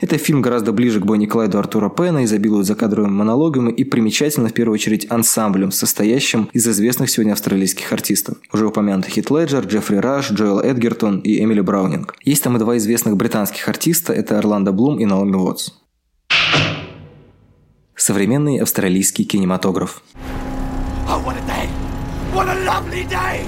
Это 0.00 0.18
фильм 0.18 0.42
гораздо 0.42 0.72
ближе 0.72 1.00
к 1.00 1.04
Бонни 1.04 1.26
Клайду 1.26 1.58
Артура 1.58 1.90
Пена, 1.90 2.24
изобилует 2.24 2.66
закадровыми 2.66 3.12
монологами 3.12 3.70
и 3.70 3.84
примечательно 3.84 4.48
в 4.48 4.54
первую 4.54 4.74
очередь 4.74 5.06
ансамблем, 5.10 5.70
состоящим 5.70 6.48
из 6.54 6.66
известных 6.66 7.10
сегодня 7.10 7.32
австралийских 7.32 7.92
артистов. 7.92 8.38
Уже 8.52 8.66
упомянутый 8.66 9.10
Хит 9.10 9.30
Леджер, 9.30 9.66
Джеффри 9.66 9.96
Раш, 9.96 10.32
Джоэл 10.32 10.60
Эдгертон 10.60 11.20
и 11.20 11.42
Эмили 11.42 11.60
Браунинг. 11.60 12.14
Есть 12.24 12.42
там 12.42 12.56
и 12.56 12.58
два 12.58 12.78
известных 12.78 13.18
британских 13.18 13.68
артиста, 13.68 14.14
это 14.14 14.38
Орландо 14.38 14.72
Блум 14.72 14.98
и 14.98 15.04
Наоми 15.04 15.36
Уотс. 15.36 15.81
Современный 18.04 18.58
австралийский 18.58 19.22
кинематограф. 19.24 20.02
Oh, 21.06 21.24
what 21.24 21.36
a 21.36 21.46
day! 21.46 21.68
What 22.34 22.48
a 22.48 22.66
lovely 22.66 23.08
day! 23.08 23.44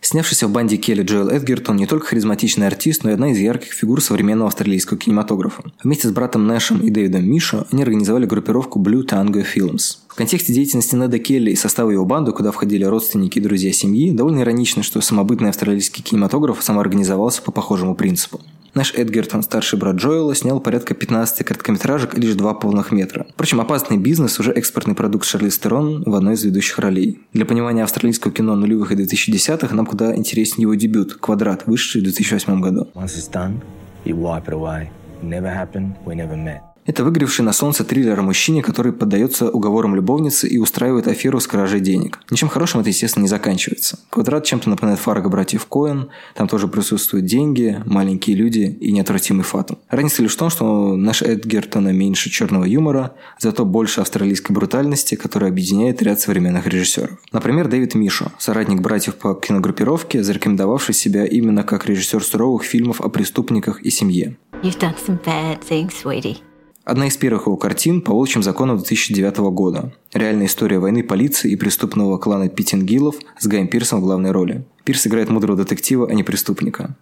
Снявшийся 0.00 0.48
в 0.48 0.50
банде 0.50 0.76
Келли 0.78 1.04
Джоэл 1.04 1.28
Эдгертон 1.28 1.76
не 1.76 1.86
только 1.86 2.06
харизматичный 2.06 2.66
артист, 2.66 3.04
но 3.04 3.10
и 3.10 3.12
одна 3.12 3.30
из 3.30 3.38
ярких 3.38 3.72
фигур 3.72 4.02
современного 4.02 4.48
австралийского 4.48 4.98
кинематографа. 4.98 5.62
Вместе 5.84 6.08
с 6.08 6.10
братом 6.10 6.48
Нэшем 6.48 6.80
и 6.80 6.90
Дэвидом 6.90 7.24
Мишо 7.24 7.68
они 7.70 7.84
организовали 7.84 8.26
группировку 8.26 8.82
Blue 8.82 9.06
Tango 9.06 9.46
Films. 9.46 9.98
В 10.08 10.16
контексте 10.16 10.52
деятельности 10.52 10.96
Неда 10.96 11.20
Келли 11.20 11.52
и 11.52 11.56
состава 11.56 11.92
его 11.92 12.04
банды, 12.04 12.32
куда 12.32 12.50
входили 12.50 12.82
родственники 12.82 13.38
и 13.38 13.42
друзья 13.42 13.70
семьи, 13.70 14.10
довольно 14.10 14.40
иронично, 14.40 14.82
что 14.82 15.00
самобытный 15.00 15.50
австралийский 15.50 16.02
кинематограф 16.02 16.64
самоорганизовался 16.64 17.42
по 17.42 17.52
похожему 17.52 17.94
принципу. 17.94 18.40
Наш 18.76 18.92
Эдгертон, 18.92 19.42
старший 19.42 19.78
брат 19.78 19.96
Джоэла, 19.96 20.34
снял 20.34 20.60
порядка 20.60 20.92
15 20.92 21.46
короткометражек 21.46 22.14
и 22.14 22.20
лишь 22.20 22.34
два 22.34 22.52
полных 22.52 22.92
метра. 22.92 23.26
Впрочем, 23.30 23.58
опасный 23.62 23.96
бизнес 23.96 24.38
уже 24.38 24.52
экспортный 24.52 24.94
продукт 24.94 25.24
Шарли 25.24 25.48
Стерон 25.48 26.02
в 26.04 26.14
одной 26.14 26.34
из 26.34 26.44
ведущих 26.44 26.78
ролей. 26.78 27.18
Для 27.32 27.46
понимания 27.46 27.82
австралийского 27.82 28.34
кино 28.34 28.54
нулевых 28.54 28.92
и 28.92 28.94
2010-х 28.94 29.74
нам 29.74 29.86
куда 29.86 30.14
интереснее 30.14 30.64
его 30.64 30.74
дебют 30.74 31.14
«Квадрат», 31.14 31.66
вышедший 31.66 32.02
в 32.02 32.04
2008 32.04 32.60
году. 32.60 32.88
Once 32.94 33.16
it's 33.16 33.32
done, 33.32 33.62
you 34.04 34.14
wipe 34.14 34.44
it 34.44 34.52
away. 34.52 34.90
Never 35.22 35.48
happened, 35.48 35.94
we 36.04 36.14
never 36.14 36.36
met. 36.36 36.75
Это 36.86 37.02
выгоревший 37.02 37.44
на 37.44 37.52
солнце 37.52 37.84
триллер 37.84 38.18
о 38.18 38.22
мужчине, 38.22 38.62
который 38.62 38.92
поддается 38.92 39.50
уговорам 39.50 39.96
любовницы 39.96 40.46
и 40.46 40.58
устраивает 40.58 41.08
аферу 41.08 41.40
с 41.40 41.46
кражей 41.48 41.80
денег. 41.80 42.20
Ничем 42.30 42.48
хорошим 42.48 42.80
это, 42.80 42.90
естественно, 42.90 43.24
не 43.24 43.28
заканчивается. 43.28 43.98
Квадрат 44.10 44.44
чем-то 44.44 44.70
напоминает 44.70 45.00
Фарго 45.00 45.28
братьев 45.28 45.66
Коэн, 45.66 46.10
там 46.34 46.46
тоже 46.46 46.68
присутствуют 46.68 47.26
деньги, 47.26 47.82
маленькие 47.86 48.36
люди 48.36 48.76
и 48.80 48.92
неотвратимый 48.92 49.44
фатум. 49.44 49.78
Разница 49.90 50.22
лишь 50.22 50.34
в 50.34 50.38
том, 50.38 50.48
что 50.48 50.96
наш 50.96 51.22
Эдгертона 51.22 51.92
меньше 51.92 52.30
черного 52.30 52.64
юмора, 52.64 53.14
зато 53.40 53.64
больше 53.64 54.00
австралийской 54.00 54.54
брутальности, 54.54 55.16
которая 55.16 55.50
объединяет 55.50 56.02
ряд 56.02 56.20
современных 56.20 56.68
режиссеров. 56.68 57.18
Например, 57.32 57.66
Дэвид 57.66 57.96
Мишо, 57.96 58.30
соратник 58.38 58.80
братьев 58.80 59.16
по 59.16 59.34
киногруппировке, 59.34 60.22
зарекомендовавший 60.22 60.94
себя 60.94 61.24
именно 61.24 61.64
как 61.64 61.86
режиссер 61.86 62.22
суровых 62.22 62.62
фильмов 62.62 63.00
о 63.00 63.08
преступниках 63.08 63.82
и 63.82 63.90
семье. 63.90 64.36
You've 64.62 64.78
done 64.78 64.94
some 64.96 65.18
bad 65.24 65.60
things, 65.68 65.92
sweetie. 66.02 66.45
Одна 66.86 67.08
из 67.08 67.16
первых 67.16 67.46
его 67.46 67.56
картин 67.56 68.00
по 68.00 68.12
волчьим 68.12 68.44
законам 68.44 68.76
2009 68.76 69.38
года. 69.50 69.92
Реальная 70.14 70.46
история 70.46 70.78
войны 70.78 71.02
полиции 71.02 71.50
и 71.50 71.56
преступного 71.56 72.16
клана 72.16 72.48
Питтингилов 72.48 73.16
с 73.40 73.48
Гаем 73.48 73.66
Пирсом 73.66 74.00
в 74.00 74.04
главной 74.04 74.30
роли. 74.30 74.64
Пирс 74.84 75.04
играет 75.08 75.28
мудрого 75.28 75.58
детектива, 75.58 76.06
а 76.08 76.14
не 76.14 76.22
преступника. 76.22 76.94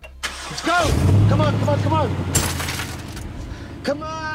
Let's 0.51 0.67
go! 0.67 0.91
Come 1.29 1.41
on, 1.41 1.53
come 1.61 1.69
on, 1.69 1.85
come 1.85 1.93
on! 1.93 2.09
Come 3.85 4.01
on! 4.01 4.35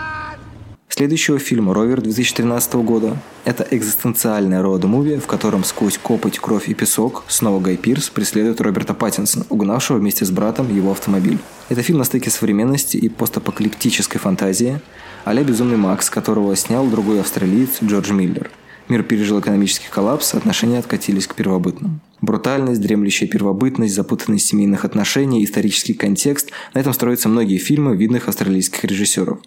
Следующего 0.89 1.39
фильма 1.39 1.74
«Ровер» 1.74 2.01
2013 2.01 2.74
года– 2.75 3.18
это 3.46 3.65
экзистенциальная 3.72 4.62
роуд-муви, 4.62 5.20
в 5.20 5.25
котором 5.25 5.63
сквозь 5.63 5.98
копоть, 5.98 6.38
кровь 6.38 6.70
и 6.70 6.75
песок 6.75 7.24
снова 7.27 7.60
Гай 7.60 7.77
Пирс 7.77 8.10
преследует 8.10 8.62
Роберта 8.62 8.94
Паттинсона, 8.94 9.46
угнавшего 9.50 9.98
вместе 9.98 10.25
с 10.25 10.29
братом 10.29 10.72
его 10.75 10.91
автомобиль. 10.91 11.39
Это 11.70 11.82
фильм 11.82 11.98
на 11.98 12.03
стыке 12.03 12.29
современности 12.29 12.98
и 12.98 13.10
постапокалиптической 13.10 14.20
фантазии, 14.20 14.82
а 15.26 15.34
«Безумный 15.44 15.78
Макс», 15.78 16.10
которого 16.10 16.56
снял 16.56 16.88
другой 16.88 17.20
австралиец 17.22 17.82
Джордж 17.84 18.12
Миллер. 18.12 18.50
Мир 18.88 19.04
пережил 19.04 19.40
экономический 19.40 19.90
коллапс, 19.90 20.34
отношения 20.34 20.80
откатились 20.80 21.28
к 21.28 21.36
первобытным. 21.36 22.02
Брутальность, 22.22 22.82
дремлющая 22.82 23.28
первобытность, 23.28 23.96
запутанность 23.96 24.48
семейных 24.48 24.86
отношений, 24.86 25.44
исторический 25.44 25.94
контекст– 25.94 26.52
на 26.74 26.80
этом 26.80 26.94
строятся 26.94 27.30
многие 27.30 27.58
фильмы 27.58 27.96
видных 27.96 28.28
австралийских 28.28 28.84
режиссеров. 28.84 29.40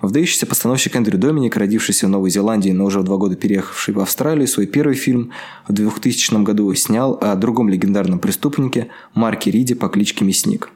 Выдающийся 0.00 0.46
постановщик 0.46 0.96
Эндрю 0.96 1.16
Доминик, 1.16 1.56
родившийся 1.56 2.08
в 2.08 2.10
Новой 2.10 2.28
Зеландии, 2.28 2.70
но 2.70 2.86
уже 2.86 2.98
в 2.98 3.04
два 3.04 3.18
года 3.18 3.36
переехавший 3.36 3.94
в 3.94 4.00
Австралию, 4.00 4.48
свой 4.48 4.66
первый 4.66 4.96
фильм 4.96 5.30
в 5.68 5.72
2000 5.72 6.42
году 6.42 6.74
снял 6.74 7.16
о 7.20 7.36
другом 7.36 7.68
легендарном 7.68 8.18
преступнике 8.18 8.88
Марке 9.14 9.52
Риде 9.52 9.76
по 9.76 9.88
кличке 9.88 10.24
Мясник. 10.24 10.70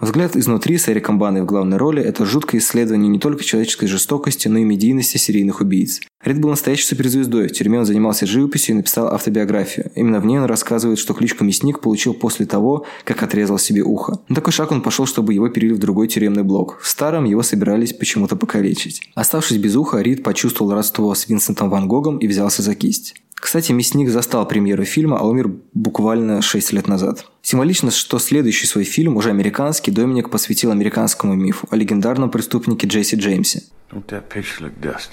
Взгляд 0.00 0.36
изнутри 0.36 0.78
с 0.78 0.88
Эриком 0.88 1.20
Баной 1.20 1.42
в 1.42 1.46
главной 1.46 1.76
роли– 1.76 2.02
это 2.04 2.26
жуткое 2.26 2.60
исследование 2.60 3.08
не 3.08 3.20
только 3.20 3.44
человеческой 3.44 3.86
жестокости, 3.86 4.48
но 4.48 4.58
и 4.58 4.64
медийности 4.64 5.16
серийных 5.16 5.60
убийц. 5.60 6.00
Рид 6.24 6.40
был 6.40 6.50
настоящей 6.50 6.84
суперзвездой. 6.84 7.48
Тюрьме 7.60 7.80
он 7.80 7.84
занимался 7.84 8.24
живописью 8.24 8.74
и 8.74 8.78
написал 8.78 9.08
автобиографию. 9.08 9.92
Именно 9.94 10.20
в 10.20 10.24
ней 10.24 10.38
он 10.38 10.46
рассказывает, 10.46 10.98
что 10.98 11.12
кличку 11.12 11.44
Мясник 11.44 11.80
получил 11.80 12.14
после 12.14 12.46
того, 12.46 12.86
как 13.04 13.22
отрезал 13.22 13.58
себе 13.58 13.82
ухо. 13.82 14.18
На 14.28 14.34
такой 14.34 14.50
шаг 14.54 14.72
он 14.72 14.80
пошел, 14.80 15.04
чтобы 15.04 15.34
его 15.34 15.50
перевели 15.50 15.74
в 15.74 15.78
другой 15.78 16.08
тюремный 16.08 16.42
блок. 16.42 16.78
В 16.80 16.88
старом 16.88 17.26
его 17.26 17.42
собирались 17.42 17.92
почему-то 17.92 18.34
покалечить. 18.34 19.02
Оставшись 19.14 19.58
без 19.58 19.76
уха, 19.76 20.00
Рид 20.00 20.22
почувствовал 20.22 20.72
родство 20.72 21.14
с 21.14 21.28
Винсентом 21.28 21.68
Ван 21.68 21.86
Гогом 21.86 22.16
и 22.16 22.26
взялся 22.26 22.62
за 22.62 22.74
кисть. 22.74 23.14
Кстати, 23.34 23.72
«Мясник» 23.72 24.08
застал 24.08 24.48
премьеру 24.48 24.84
фильма, 24.84 25.18
а 25.18 25.26
умер 25.26 25.50
буквально 25.74 26.40
6 26.40 26.72
лет 26.72 26.88
назад. 26.88 27.26
Символично, 27.42 27.90
что 27.90 28.18
следующий 28.18 28.66
свой 28.66 28.84
фильм, 28.84 29.18
уже 29.18 29.28
американский, 29.28 29.90
Доминик 29.90 30.30
посвятил 30.30 30.70
американскому 30.70 31.34
мифу 31.34 31.68
о 31.70 31.76
легендарном 31.76 32.30
преступнике 32.30 32.86
Джесси 32.86 33.16
Джеймсе. 33.16 33.64
Don't 33.92 34.06
that? 34.08 35.10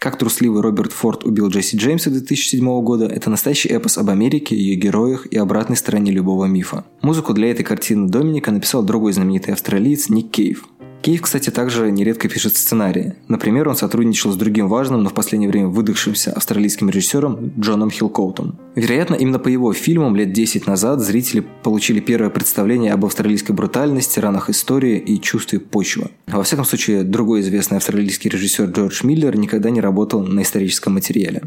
Как 0.00 0.16
трусливый 0.16 0.62
Роберт 0.62 0.92
Форд 0.92 1.24
убил 1.24 1.48
Джесси 1.48 1.76
Джеймса 1.76 2.08
2007 2.08 2.82
года– 2.82 3.04
это 3.06 3.28
настоящий 3.28 3.68
эпос 3.68 3.98
об 3.98 4.08
Америке, 4.08 4.56
ее 4.56 4.74
героях 4.74 5.26
и 5.26 5.36
обратной 5.36 5.76
стороне 5.76 6.10
любого 6.10 6.46
мифа. 6.46 6.86
Музыку 7.02 7.34
для 7.34 7.50
этой 7.50 7.64
картины 7.64 8.08
Доминика 8.08 8.50
написал 8.50 8.82
другой 8.82 9.12
знаменитый 9.12 9.52
австралиец 9.52 10.08
Ник 10.08 10.30
Кейв. 10.30 10.64
Кейв, 11.02 11.22
кстати, 11.22 11.48
также 11.48 11.90
нередко 11.90 12.28
пишет 12.28 12.56
сценарии. 12.56 13.14
Например, 13.28 13.68
он 13.68 13.76
сотрудничал 13.76 14.32
с 14.32 14.36
другим 14.36 14.68
важным, 14.68 15.02
но 15.02 15.08
в 15.08 15.14
последнее 15.14 15.48
время 15.48 15.68
выдохшимся 15.68 16.30
австралийским 16.32 16.90
режиссером 16.90 17.52
Джоном 17.58 17.90
Хилкоутом. 17.90 18.58
Вероятно, 18.74 19.14
именно 19.14 19.38
по 19.38 19.48
его 19.48 19.72
фильмам 19.72 20.14
лет 20.14 20.32
10 20.32 20.66
назад 20.66 21.00
зрители 21.00 21.42
получили 21.62 22.00
первое 22.00 22.28
представление 22.28 22.92
об 22.92 23.06
австралийской 23.06 23.54
брутальности, 23.54 24.20
ранах 24.20 24.50
истории 24.50 24.98
и 24.98 25.18
чувстве 25.20 25.58
почвы. 25.58 26.10
Во 26.26 26.42
всяком 26.42 26.66
случае, 26.66 27.02
другой 27.02 27.40
известный 27.40 27.78
австралийский 27.78 28.28
режиссер 28.28 28.66
Джордж 28.66 29.04
Миллер 29.06 29.36
никогда 29.36 29.70
не 29.70 29.80
работал 29.80 30.22
на 30.22 30.42
историческом 30.42 30.94
материале. 30.94 31.42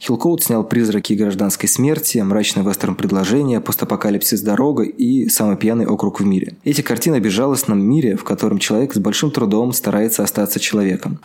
Хилкоут 0.00 0.42
снял 0.42 0.64
«Призраки 0.64 1.12
гражданской 1.14 1.68
смерти», 1.68 2.18
«Мрачный 2.18 2.62
вестерн 2.62 2.94
предложение», 2.94 3.60
«Постапокалипсис 3.60 4.42
дорога» 4.42 4.84
и 4.84 5.28
«Самый 5.28 5.56
пьяный 5.56 5.86
округ 5.86 6.20
в 6.20 6.24
мире». 6.24 6.54
Эти 6.64 6.82
картины 6.82 7.16
о 7.16 7.20
безжалостном 7.20 7.80
мире, 7.80 8.16
в 8.16 8.22
котором 8.22 8.58
человек 8.58 8.94
с 8.94 8.98
большим 8.98 9.32
трудом 9.32 9.72
старается 9.72 10.22
остаться 10.22 10.60
человеком. 10.60 11.18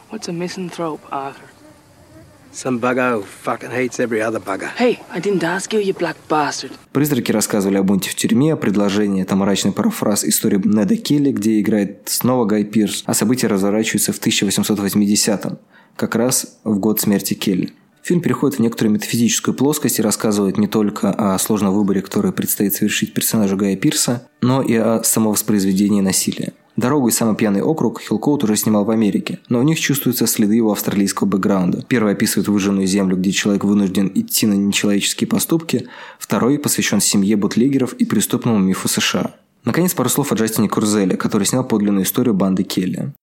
Some 2.53 2.79
bugger 2.79 3.17
who 3.17 3.25
fucking 3.43 3.71
hates 3.71 3.97
every 3.97 4.21
other 4.21 4.39
bugger. 4.39 4.69
Hey, 4.77 4.99
I 5.11 5.19
didn't 5.19 5.41
ask 5.41 5.73
you, 5.73 5.81
you 5.81 5.97
black 5.97 6.15
bastard. 6.29 6.71
Призраки 6.91 7.31
рассказывали 7.31 7.77
о 7.77 7.83
бунте 7.83 8.11
в 8.11 8.15
тюрьме, 8.15 8.55
предложение– 8.55 9.23
это 9.25 9.35
мрачный 9.35 9.71
парафраз 9.71 10.23
истории 10.23 10.61
Неда 10.63 10.95
Келли, 10.95 11.31
где 11.31 11.59
играет 11.59 12.03
снова 12.05 12.45
Гай 12.45 12.63
Пирс, 12.63 13.03
а 13.07 13.15
события 13.15 13.47
разворачиваются 13.47 14.13
в 14.13 14.21
1880-м, 14.21 15.57
как 15.95 16.13
раз 16.15 16.59
в 16.63 16.77
год 16.77 17.01
смерти 17.01 17.33
Келли. 17.33 17.73
Фильм 18.03 18.19
переходит 18.19 18.57
в 18.57 18.61
некоторую 18.61 18.95
метафизическую 18.95 19.55
плоскость 19.55 19.99
и 19.99 20.01
рассказывает 20.01 20.57
не 20.57 20.67
только 20.67 21.09
о 21.09 21.39
сложном 21.39 21.73
выборе, 21.73 22.01
который 22.01 22.33
предстоит 22.33 22.75
совершить 22.75 23.13
персонажу 23.13 23.55
Гая 23.55 23.77
Пирса, 23.77 24.27
но 24.41 24.61
и 24.61 24.75
о 24.75 25.01
самовоспроизведении 25.03 26.01
насилия. 26.01 26.51
«Дорогу» 26.75 27.07
и 27.07 27.11
«Самый 27.11 27.35
пьяный 27.35 27.61
округ» 27.61 28.01
Хилкоут 28.01 28.43
уже 28.43 28.57
снимал 28.57 28.83
в 28.83 28.89
Америке, 28.89 29.39
но 29.47 29.59
в 29.59 29.63
них 29.63 29.79
чувствуются 29.79 30.27
следы 30.27 30.55
его 30.55 30.71
австралийского 30.71 31.27
бэкграунда. 31.27 31.85
Первый 31.87 32.13
описывает 32.13 32.49
выжженную 32.49 32.87
землю, 32.87 33.15
где 33.15 33.31
человек 33.31 33.63
вынужден 33.63 34.11
идти 34.13 34.47
на 34.47 34.55
нечеловеческие 34.55 35.27
поступки, 35.27 35.87
второй 36.19 36.59
посвящен 36.59 36.99
семье 36.99 37.37
бутлегеров 37.37 37.93
и 37.93 38.05
преступному 38.05 38.57
мифу 38.57 38.89
США. 38.89 39.35
Наконец, 39.63 39.93
пару 39.93 40.09
слов 40.09 40.31
о 40.31 40.35
Джастине 40.35 40.67
Курзеле, 40.67 41.15
который 41.15 41.45
снял 41.45 41.63
подлинную 41.63 42.03
историю 42.03 42.33
банды 42.33 42.63
Келли. 42.63 43.13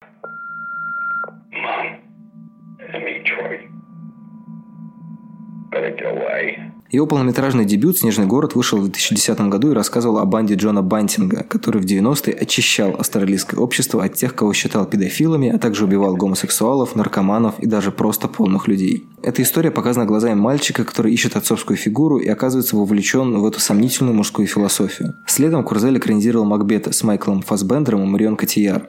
Его 6.90 7.06
полнометражный 7.06 7.64
дебют 7.64 7.98
«Снежный 7.98 8.26
город» 8.26 8.56
вышел 8.56 8.78
в 8.78 8.82
2010 8.82 9.40
году 9.42 9.70
и 9.70 9.74
рассказывал 9.74 10.18
о 10.18 10.24
банде 10.24 10.54
Джона 10.54 10.82
Бантинга, 10.82 11.44
который 11.44 11.80
в 11.80 11.84
90-е 11.84 12.34
очищал 12.34 12.96
австралийское 12.98 13.60
общество 13.60 14.02
от 14.02 14.14
тех, 14.14 14.34
кого 14.34 14.52
считал 14.52 14.86
педофилами, 14.86 15.50
а 15.50 15.58
также 15.58 15.84
убивал 15.84 16.16
гомосексуалов, 16.16 16.96
наркоманов 16.96 17.60
и 17.60 17.66
даже 17.66 17.92
просто 17.92 18.26
полных 18.26 18.66
людей. 18.66 19.06
Эта 19.22 19.42
история 19.42 19.70
показана 19.70 20.04
глазами 20.04 20.34
мальчика, 20.34 20.84
который 20.84 21.12
ищет 21.12 21.36
отцовскую 21.36 21.76
фигуру 21.76 22.18
и 22.18 22.26
оказывается 22.26 22.74
вовлечен 22.74 23.38
в 23.38 23.46
эту 23.46 23.60
сомнительную 23.60 24.16
мужскую 24.16 24.48
философию. 24.48 25.14
Следом 25.28 25.62
Курзель 25.62 25.98
экранизировал 25.98 26.44
Макбета 26.44 26.92
с 26.92 27.04
Майклом 27.04 27.42
Фасбендером 27.42 28.02
и 28.02 28.06
Марион 28.06 28.36
Котияр. 28.36 28.88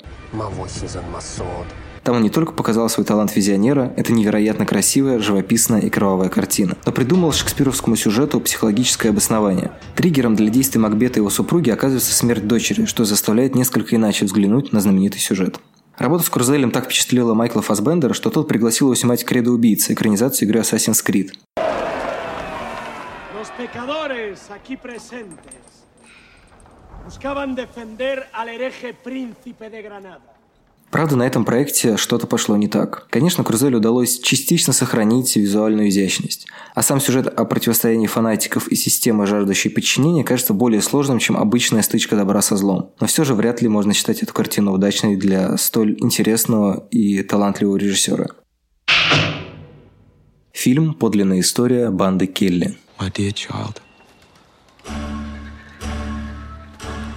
Там 2.04 2.16
он 2.16 2.24
не 2.24 2.32
только 2.32 2.52
показал 2.54 2.90
свой 2.90 3.06
талант 3.06 3.36
визионера, 3.36 3.94
это 3.96 4.12
невероятно 4.12 4.66
красивая, 4.66 5.20
живописная 5.20 5.82
и 5.82 5.90
кровавая 5.90 6.30
картина, 6.30 6.76
но 6.86 6.92
придумал 6.92 7.32
шекспировскому 7.32 7.96
сюжету 7.96 8.40
психологическое 8.40 9.10
обоснование. 9.10 9.72
Триггером 9.96 10.36
для 10.36 10.50
действий 10.50 10.82
Макбета 10.82 11.16
и 11.16 11.20
его 11.20 11.30
супруги 11.30 11.70
оказывается 11.70 12.14
смерть 12.14 12.48
дочери, 12.48 12.86
что 12.86 13.06
заставляет 13.06 13.54
несколько 13.54 13.96
иначе 13.96 14.26
взглянуть 14.26 14.74
на 14.74 14.82
знаменитый 14.82 15.20
сюжет. 15.20 15.60
Работа 15.96 16.24
с 16.24 16.30
Курзелем 16.30 16.72
так 16.72 16.86
впечатлила 16.86 17.36
Майкла 17.36 17.62
Фасбендера, 17.62 18.14
что 18.14 18.32
тот 18.32 18.48
пригласил 18.48 18.88
его 18.88 18.96
снимать 18.96 19.24
«Кредо 19.24 19.52
убийцы» 19.52 19.94
экранизацию 19.94 20.48
игры 20.48 20.62
Assassin's 20.62 21.06
Creed. 21.06 21.32
Buscaban 27.04 27.56
defender 27.56 28.30
al 28.32 28.48
hereje 28.48 28.94
príncipe 28.94 29.72
de 29.72 29.82
Granada. 29.82 30.31
Правда, 30.92 31.16
на 31.16 31.24
этом 31.24 31.46
проекте 31.46 31.96
что-то 31.96 32.28
пошло 32.28 32.58
не 32.58 32.68
так. 32.68 33.08
Конечно, 33.10 33.46
Крузелю 33.46 33.78
удалось 33.78 34.20
частично 34.20 34.74
сохранить 34.74 35.38
визуальную 35.38 35.88
изящность. 35.88 36.48
А 36.76 36.84
сам 36.84 37.00
сюжет 37.00 37.28
о 37.28 37.46
противостоянии 37.46 38.08
фанатиков 38.08 38.68
и 38.68 38.76
системы, 38.76 39.26
жаждущей 39.26 39.72
подчинения, 39.72 40.26
кажется 40.26 40.54
более 40.54 40.82
сложным, 40.82 41.20
чем 41.20 41.38
обычная 41.38 41.82
стычка 41.82 42.18
добра 42.18 42.42
со 42.42 42.58
злом. 42.58 42.92
Но 43.00 43.08
все 43.08 43.24
же 43.24 43.36
вряд 43.36 43.62
ли 43.62 43.70
можно 43.70 43.94
считать 43.94 44.22
эту 44.22 44.34
картину 44.34 44.74
удачной 44.74 45.16
для 45.16 45.56
столь 45.56 45.96
интересного 46.00 46.86
и 46.92 47.24
талантливого 47.24 47.78
режиссера. 47.78 48.28
Фильм 50.52 50.94
«Подлинная 50.94 51.40
история 51.40 51.90
банды 51.90 52.28
Келли». 52.28 52.78
My 53.00 53.10
dear 53.10 53.32
child, 53.34 53.82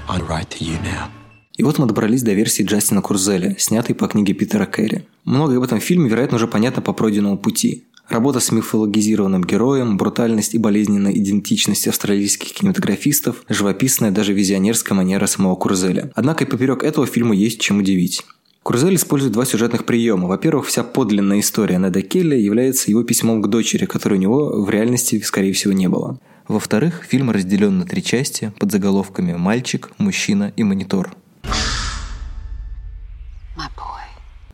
I'd 0.09 0.23
write 0.29 0.49
to 0.51 0.65
you 0.65 0.79
now. 0.83 1.24
И 1.57 1.63
вот 1.63 1.79
мы 1.79 1.87
добрались 1.87 2.23
до 2.23 2.33
версии 2.33 2.65
Джастина 2.65 3.01
Курзеля, 3.01 3.55
снятой 3.59 3.95
по 3.95 4.09
книге 4.09 4.35
Питера 4.35 4.67
Керри. 4.67 5.03
Многое 5.25 5.61
в 5.61 5.63
этом 5.63 5.79
фильме, 5.79 6.09
вероятно, 6.09 6.37
уже 6.37 6.49
понятно 6.49 6.83
по 6.83 6.93
пройденному 6.93 7.39
пути. 7.39 7.85
Работа 8.09 8.41
с 8.41 8.51
мифологизированным 8.51 9.45
героем, 9.45 9.97
брутальность 9.97 10.55
и 10.55 10.59
болезненная 10.59 11.13
идентичность 11.13 11.87
австралийских 11.87 12.53
кинематографистов, 12.53 13.45
живописная 13.49 14.11
даже 14.11 14.33
визионерская 14.33 14.97
манера 14.97 15.27
самого 15.27 15.55
Курзеля. 15.55 16.11
Однако 16.15 16.45
и 16.45 16.47
поперек 16.47 16.83
этого 16.83 17.07
фильма 17.07 17.35
есть 17.35 17.61
чем 17.61 17.79
удивить. 17.79 18.25
Курзель 18.65 18.97
использует 18.97 19.35
два 19.35 19.45
сюжетных 19.45 19.85
приема. 19.85 20.27
Во-первых, 20.27 20.67
вся 20.67 20.83
подлинная 20.83 21.41
история 21.41 21.79
Неда 21.79 22.03
Келли 22.03 22.37
является 22.37 22.91
его 22.91 23.05
письмом 23.05 23.43
к 23.43 23.49
дочери, 23.49 23.85
которой 23.85 24.15
у 24.15 24.21
него 24.21 24.63
в 24.63 24.71
реальности, 24.71 25.21
скорее 25.21 25.53
всего, 25.53 25.73
не 25.73 25.89
было. 25.89 26.19
Во-вторых, 26.49 27.05
фильм 27.09 27.31
разделен 27.31 27.79
на 27.79 27.87
три 27.87 28.03
части 28.03 28.53
под 28.59 28.73
заголовками 28.73 29.35
«Мальчик», 29.35 29.93
«Мужчина» 29.99 30.53
и 30.57 30.63
«Монитор». 30.63 31.15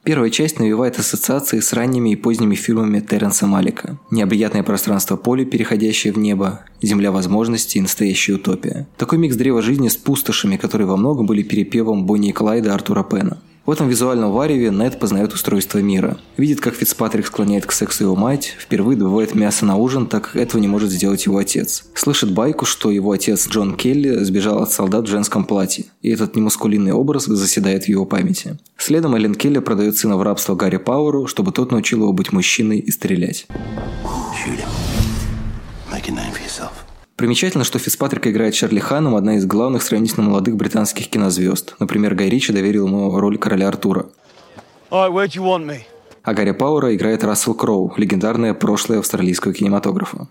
Первая 0.03 0.31
часть 0.31 0.59
навевает 0.59 0.99
ассоциации 0.99 1.61
с 1.61 1.73
ранними 1.73 2.11
и 2.11 2.17
поздними 2.17 2.55
фильмами 2.57 3.01
Терренса 3.01 3.47
Малика. 3.47 3.99
Необъятное 4.11 4.63
пространство 4.63 5.17
поля, 5.17 5.45
переходящее 5.45 6.13
в 6.13 6.19
небо, 6.19 6.65
земля 6.83 7.13
возможностей 7.13 7.79
и 7.79 7.83
настоящая 7.83 8.33
утопия. 8.33 8.89
Такой 8.97 9.19
микс 9.19 9.37
древа 9.37 9.63
жизни 9.63 9.89
с 9.89 9.97
пустошами, 9.97 10.57
которые 10.57 10.89
во 10.89 10.97
многом 10.97 11.27
были 11.27 11.43
перепевом 11.43 12.07
Бонни 12.07 12.31
и 12.31 12.33
Клайда 12.33 12.75
Артура 12.75 13.05
Пена. 13.05 13.43
В 13.71 13.73
этом 13.73 13.89
визуальном 13.89 14.33
вареве 14.33 14.71
Нед 14.71 14.99
познает 14.99 15.33
устройство 15.33 15.79
мира. 15.79 16.19
Видит, 16.37 16.61
как 16.61 16.75
Фицпатрик 16.75 17.25
склоняет 17.25 17.67
к 17.67 17.71
сексу 17.71 18.03
его 18.03 18.17
мать, 18.17 18.57
впервые 18.59 18.99
добывает 18.99 19.37
мясо 19.37 19.65
на 19.65 19.77
ужин, 19.77 20.09
так 20.09 20.25
как 20.25 20.35
этого 20.35 20.61
не 20.61 20.67
может 20.67 20.91
сделать 20.91 21.25
его 21.25 21.39
отец. 21.39 21.85
Слышит 21.95 22.33
байку, 22.33 22.65
что 22.65 22.91
его 22.91 23.13
отец 23.13 23.47
Джон 23.47 23.77
Келли 23.77 24.25
сбежал 24.25 24.61
от 24.61 24.73
солдат 24.73 25.05
в 25.05 25.09
женском 25.09 25.45
платье, 25.45 25.85
и 26.03 26.11
этот 26.11 26.35
немаскулинный 26.35 26.91
образ 26.91 27.27
заседает 27.27 27.85
в 27.85 27.89
его 27.89 28.07
памяти. 28.07 28.59
Следом 28.77 29.15
Эллен 29.15 29.37
Келли 29.37 29.61
продает 29.61 29.97
сына 29.97 30.17
в 30.17 30.23
рабство 30.25 30.57
Гарри 30.57 30.79
Пауэру, 30.79 31.29
чтобы 31.29 31.53
тот 31.53 31.71
научил 31.71 32.01
его 32.01 32.13
быть 32.13 32.33
мужчиной 32.33 32.81
и 32.81 32.91
стрелять. 32.91 33.47
Примечательно, 37.21 37.65
что 37.65 37.79
Фицпатрика 37.79 38.31
играет 38.31 38.55
Чарли 38.55 38.79
Ханом, 38.79 39.15
одна 39.15 39.37
из 39.37 39.45
главных 39.45 39.83
сравнительно 39.83 40.27
молодых 40.31 40.57
британских 40.57 41.11
кинозвезд. 41.11 41.75
Например, 41.79 42.15
Гай 42.15 42.31
Ричи 42.31 42.51
доверил 42.51 42.87
ему 42.87 43.15
роль 43.21 43.37
короля 43.37 43.69
Артура. 43.69 44.07
Right, 44.91 45.83
а 46.23 46.33
Гарри 46.33 46.53
Пауэра 46.53 46.95
играет 46.95 47.23
Рассел 47.23 47.53
Кроу, 47.53 47.93
легендарное 47.99 48.55
прошлое 48.55 49.01
австралийского 49.01 49.53
кинематографа. 49.53 50.29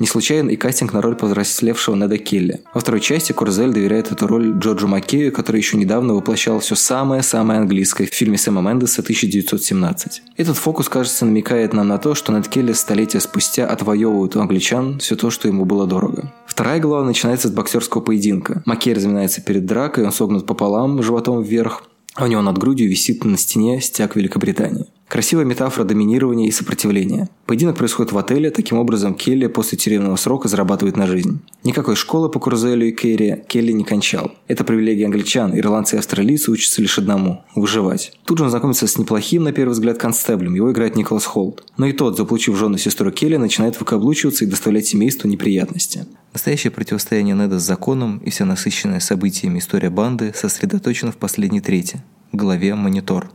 Не 0.00 0.06
случайен 0.06 0.48
и 0.48 0.56
кастинг 0.56 0.94
на 0.94 1.02
роль 1.02 1.14
повзрослевшего 1.14 1.94
Неда 1.94 2.16
Келли. 2.16 2.62
Во 2.72 2.80
второй 2.80 3.02
части 3.02 3.32
Курзель 3.32 3.70
доверяет 3.70 4.10
эту 4.10 4.26
роль 4.26 4.58
Джорджу 4.58 4.88
Маккею, 4.88 5.30
который 5.30 5.58
еще 5.58 5.76
недавно 5.76 6.14
воплощал 6.14 6.58
все 6.60 6.74
самое-самое 6.74 7.60
английское 7.60 8.06
в 8.06 8.14
фильме 8.14 8.38
Сэма 8.38 8.62
Мендеса 8.62 9.02
1917. 9.02 10.22
Этот 10.38 10.56
фокус, 10.56 10.88
кажется, 10.88 11.26
намекает 11.26 11.74
нам 11.74 11.88
на 11.88 11.98
то, 11.98 12.14
что 12.14 12.32
Нед 12.32 12.48
Келли 12.48 12.72
столетия 12.72 13.20
спустя 13.20 13.66
отвоевывает 13.66 14.36
у 14.36 14.40
англичан 14.40 15.00
все 15.00 15.16
то, 15.16 15.28
что 15.28 15.48
ему 15.48 15.66
было 15.66 15.86
дорого. 15.86 16.32
Вторая 16.46 16.80
глава 16.80 17.04
начинается 17.04 17.48
с 17.48 17.52
боксерского 17.52 18.00
поединка. 18.00 18.62
Маккей 18.64 18.94
разминается 18.94 19.42
перед 19.42 19.66
дракой, 19.66 20.06
он 20.06 20.12
согнут 20.12 20.46
пополам, 20.46 21.02
животом 21.02 21.42
вверх, 21.42 21.84
а 22.14 22.24
у 22.24 22.26
него 22.26 22.40
над 22.40 22.56
грудью 22.56 22.88
висит 22.88 23.22
на 23.26 23.36
стене 23.36 23.82
стяг 23.82 24.16
Великобритании. 24.16 24.86
Красивая 25.10 25.44
метафора 25.44 25.84
доминирования 25.84 26.46
и 26.46 26.52
сопротивления. 26.52 27.28
Поединок 27.44 27.76
происходит 27.76 28.12
в 28.12 28.18
отеле, 28.18 28.52
таким 28.52 28.78
образом 28.78 29.14
Келли 29.14 29.48
после 29.48 29.76
тюремного 29.76 30.14
срока 30.14 30.46
зарабатывает 30.46 30.96
на 30.96 31.08
жизнь. 31.08 31.40
Никакой 31.64 31.96
школы 31.96 32.28
по 32.30 32.38
Курзелю 32.38 32.86
и 32.86 32.92
Керри 32.92 33.42
Келли 33.48 33.72
не 33.72 33.82
кончал. 33.82 34.30
Это 34.46 34.62
привилегия 34.62 35.06
англичан, 35.06 35.58
ирландцы 35.58 35.96
и 35.96 35.98
австралийцы 35.98 36.52
учатся 36.52 36.80
лишь 36.80 36.96
одному– 36.96 37.42
выживать. 37.56 38.12
Тут 38.24 38.38
же 38.38 38.44
он 38.44 38.50
знакомится 38.50 38.86
с 38.86 38.98
неплохим, 38.98 39.42
на 39.42 39.50
первый 39.50 39.72
взгляд, 39.72 39.98
констеблем, 39.98 40.54
его 40.54 40.70
играет 40.70 40.94
Николас 40.94 41.24
Холд. 41.24 41.64
Но 41.76 41.86
и 41.86 41.92
тот, 41.92 42.16
заполучив 42.16 42.56
жену 42.56 42.78
сестру 42.78 43.10
Келли, 43.10 43.34
начинает 43.34 43.80
выкаблучиваться 43.80 44.44
и 44.44 44.48
доставлять 44.48 44.86
семейству 44.86 45.26
неприятности. 45.28 46.06
Настоящее 46.32 46.70
противостояние 46.70 47.34
Неда 47.34 47.58
с 47.58 47.64
законом 47.64 48.18
и 48.18 48.30
вся 48.30 48.44
насыщенная 48.44 49.00
событиями 49.00 49.58
история 49.58 49.90
банды 49.90 50.32
сосредоточена 50.36 51.10
в 51.10 51.16
последней 51.16 51.60
трети– 51.60 52.00
главе 52.32 52.76
«Монитор». 52.76 53.32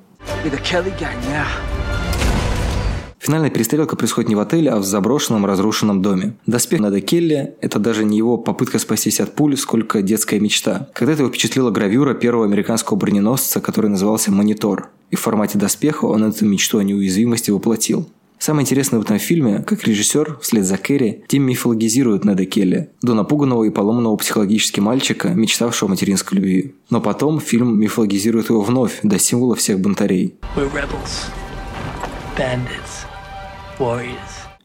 Финальная 3.25 3.49
перестрелка 3.49 3.95
происходит 3.95 4.29
не 4.29 4.35
в 4.35 4.39
отеле, 4.39 4.69
а 4.69 4.77
в 4.77 4.83
заброшенном 4.83 5.47
разрушенном 5.47 6.03
доме. 6.03 6.35
Доспех 6.45 6.79
Нада 6.79 7.01
Келли– 7.01 7.55
это 7.61 7.79
даже 7.79 8.05
не 8.05 8.17
его 8.17 8.37
попытка 8.37 8.77
спастись 8.77 9.19
от 9.19 9.33
пули, 9.33 9.55
сколько 9.55 10.03
детская 10.03 10.39
мечта. 10.39 10.89
Когда-то 10.93 11.23
его 11.23 11.29
впечатлила 11.29 11.71
гравюра 11.71 12.13
первого 12.13 12.45
американского 12.45 12.97
броненосца, 12.97 13.61
который 13.61 13.89
назывался 13.89 14.31
«Монитор». 14.31 14.89
И 15.09 15.15
в 15.15 15.21
формате 15.21 15.57
доспеха 15.57 16.05
он 16.05 16.23
эту 16.23 16.45
мечту 16.45 16.77
о 16.77 16.83
неуязвимости 16.83 17.49
воплотил. 17.49 18.07
Самое 18.37 18.63
интересное 18.63 18.99
в 18.99 19.03
этом 19.03 19.17
фильме, 19.17 19.59
как 19.59 19.83
режиссер, 19.83 20.39
вслед 20.41 20.65
за 20.65 20.77
Керри, 20.77 21.23
Тим 21.27 21.43
мифологизирует 21.43 22.25
Неда 22.25 22.45
Келли, 22.45 22.89
до 23.01 23.13
напуганного 23.13 23.63
и 23.63 23.69
поломанного 23.69 24.17
психологически 24.17 24.79
мальчика, 24.79 25.29
мечтавшего 25.29 25.89
о 25.89 25.91
материнской 25.91 26.37
любви. 26.37 26.75
Но 26.89 27.01
потом 27.01 27.39
фильм 27.39 27.79
мифологизирует 27.79 28.49
его 28.49 28.61
вновь, 28.61 28.99
до 29.03 29.17
символа 29.17 29.55
всех 29.55 29.79
бунтарей. 29.79 30.35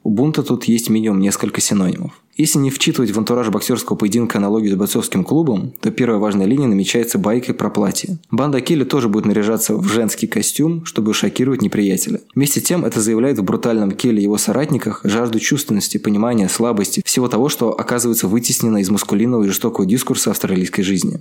У 0.03 0.11
бунта 0.11 0.43
тут 0.43 0.65
есть 0.65 0.91
минимум 0.91 1.21
несколько 1.21 1.61
синонимов. 1.61 2.20
Если 2.37 2.59
не 2.59 2.71
вчитывать 2.71 3.11
в 3.11 3.19
антураж 3.19 3.49
боксерского 3.49 3.97
поединка 3.97 4.39
аналогию 4.39 4.73
с 4.73 4.77
бойцовским 4.77 5.25
клубом, 5.25 5.73
то 5.81 5.91
первая 5.91 6.19
важная 6.19 6.47
линия 6.47 6.69
намечается 6.69 7.19
байкой 7.19 7.55
про 7.55 7.71
платье. 7.71 8.19
Банда 8.31 8.61
Келли 8.61 8.85
тоже 8.85 9.09
будет 9.09 9.27
наряжаться 9.27 9.77
в 9.77 9.87
женский 9.89 10.27
костюм, 10.27 10.85
чтобы 10.85 11.13
шокировать 11.13 11.61
неприятеля. 11.61 12.21
Вместе 12.35 12.61
с 12.61 12.63
тем 12.63 12.85
это 12.85 13.01
заявляет 13.01 13.39
в 13.39 13.43
брутальном 13.43 13.91
Келли 13.91 14.21
и 14.21 14.25
его 14.25 14.39
соратниках 14.39 15.01
жажду 15.05 15.39
чувственности, 15.41 15.99
понимания, 15.99 16.49
слабости, 16.49 17.03
всего 17.05 17.29
того, 17.29 17.49
что 17.49 17.79
оказывается 17.79 18.29
вытеснено 18.29 18.79
из 18.79 18.91
маскулинного 18.91 19.45
и 19.45 19.49
жестокого 19.49 19.87
дискурса 19.87 20.31
австралийской 20.31 20.83
жизни. 20.83 21.21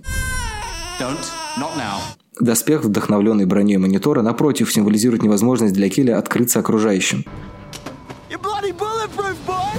Don't. 0.99 1.17
Not 1.57 1.75
now. 1.77 1.99
Доспех, 2.39 2.85
вдохновленный 2.85 3.45
броней 3.45 3.77
монитора, 3.77 4.21
напротив, 4.21 4.71
символизирует 4.71 5.23
невозможность 5.23 5.73
для 5.73 5.89
Келли 5.89 6.11
открыться 6.11 6.59
окружающим. 6.59 7.25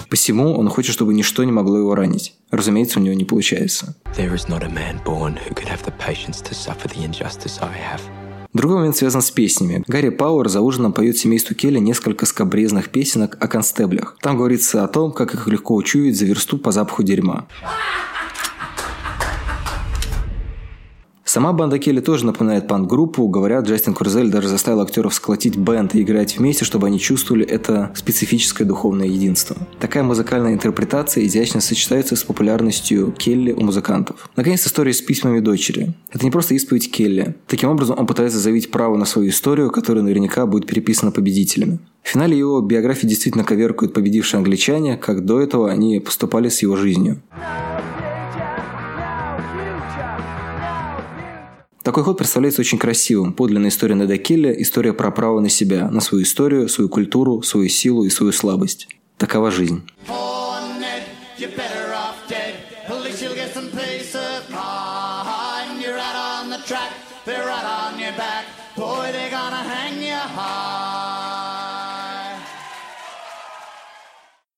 Посему 0.09 0.59
он 0.59 0.69
хочет, 0.69 0.93
чтобы 0.93 1.15
ничто 1.15 1.45
не 1.45 1.53
могло 1.53 1.79
его 1.79 1.95
ранить. 1.95 2.35
Разумеется, 2.51 2.99
у 2.99 3.03
него 3.03 3.15
не 3.15 3.25
получается. 3.25 3.95
Другой 8.53 8.79
момент 8.79 8.97
связан 8.97 9.23
с 9.23 9.31
песнями. 9.31 9.85
Гарри 9.87 10.09
Пауэр 10.09 10.49
за 10.49 10.61
ужином 10.61 10.93
поет 10.93 11.17
семейству 11.17 11.55
Келли 11.55 11.79
несколько 11.79 12.27
скобрезных 12.27 12.89
песенок 12.89 13.37
о 13.41 13.47
констеблях. 13.47 14.17
Там 14.21 14.37
говорится 14.37 14.83
о 14.83 14.89
том, 14.89 15.13
как 15.13 15.35
их 15.35 15.47
легко 15.47 15.77
учуять 15.77 16.17
за 16.17 16.25
версту 16.25 16.59
по 16.59 16.73
запаху 16.73 17.05
дерьма. 17.05 17.47
Сама 21.33 21.53
банда 21.53 21.79
Келли 21.79 22.01
тоже 22.01 22.27
напоминает 22.27 22.67
панк-группу. 22.67 23.29
Говорят, 23.29 23.65
Джастин 23.65 23.95
Курзель 23.95 24.33
даже 24.33 24.49
заставил 24.49 24.81
актеров 24.81 25.15
сколотить 25.15 25.57
бенд 25.57 25.95
и 25.95 26.03
играть 26.03 26.37
вместе, 26.37 26.65
чтобы 26.65 26.89
они 26.89 26.99
чувствовали 26.99 27.47
это 27.47 27.93
специфическое 27.95 28.67
духовное 28.67 29.07
единство. 29.07 29.57
Такая 29.79 30.03
музыкальная 30.03 30.53
интерпретация 30.53 31.25
изящно 31.25 31.61
сочетается 31.61 32.17
с 32.17 32.25
популярностью 32.25 33.15
Келли 33.17 33.53
у 33.53 33.61
музыкантов. 33.61 34.29
Наконец, 34.35 34.67
история 34.67 34.93
с 34.93 35.01
письмами 35.01 35.39
дочери. 35.39 35.95
Это 36.11 36.25
не 36.25 36.33
просто 36.33 36.57
исповедь 36.57 36.91
Келли. 36.91 37.37
Таким 37.47 37.69
образом, 37.69 37.97
он 37.97 38.09
пытается 38.09 38.41
заявить 38.41 38.73
право 38.73 38.97
на 38.97 39.05
свою 39.05 39.29
историю, 39.29 39.71
которая 39.71 40.03
наверняка 40.03 40.47
будет 40.47 40.67
переписана 40.67 41.13
победителями. 41.13 41.79
В 42.03 42.09
финале 42.09 42.37
его 42.37 42.61
биографии 42.61 43.07
действительно 43.07 43.45
коверкают 43.45 43.95
победившие 43.95 44.39
англичане, 44.39 44.97
как 44.97 45.25
до 45.25 45.39
этого 45.39 45.71
они 45.71 46.01
поступали 46.01 46.49
с 46.49 46.61
его 46.61 46.75
жизнью. 46.75 47.23
Такой 51.91 52.05
ход 52.05 52.19
представляется 52.19 52.61
очень 52.61 52.79
красивым. 52.79 53.33
Подлинная 53.33 53.71
история 53.71 53.97
Неда 53.97 54.17
Келли– 54.17 54.55
история 54.63 54.93
про 54.93 55.11
право 55.11 55.41
на 55.41 55.49
себя, 55.49 55.91
на 55.91 56.01
свою 56.01 56.23
историю, 56.23 56.69
свою 56.69 56.89
культуру, 56.89 57.43
свою 57.43 57.69
силу 57.69 58.05
и 58.05 58.11
свою 58.11 58.31
слабость. 58.31 58.87
Такова 59.19 59.51
жизнь. 59.51 59.83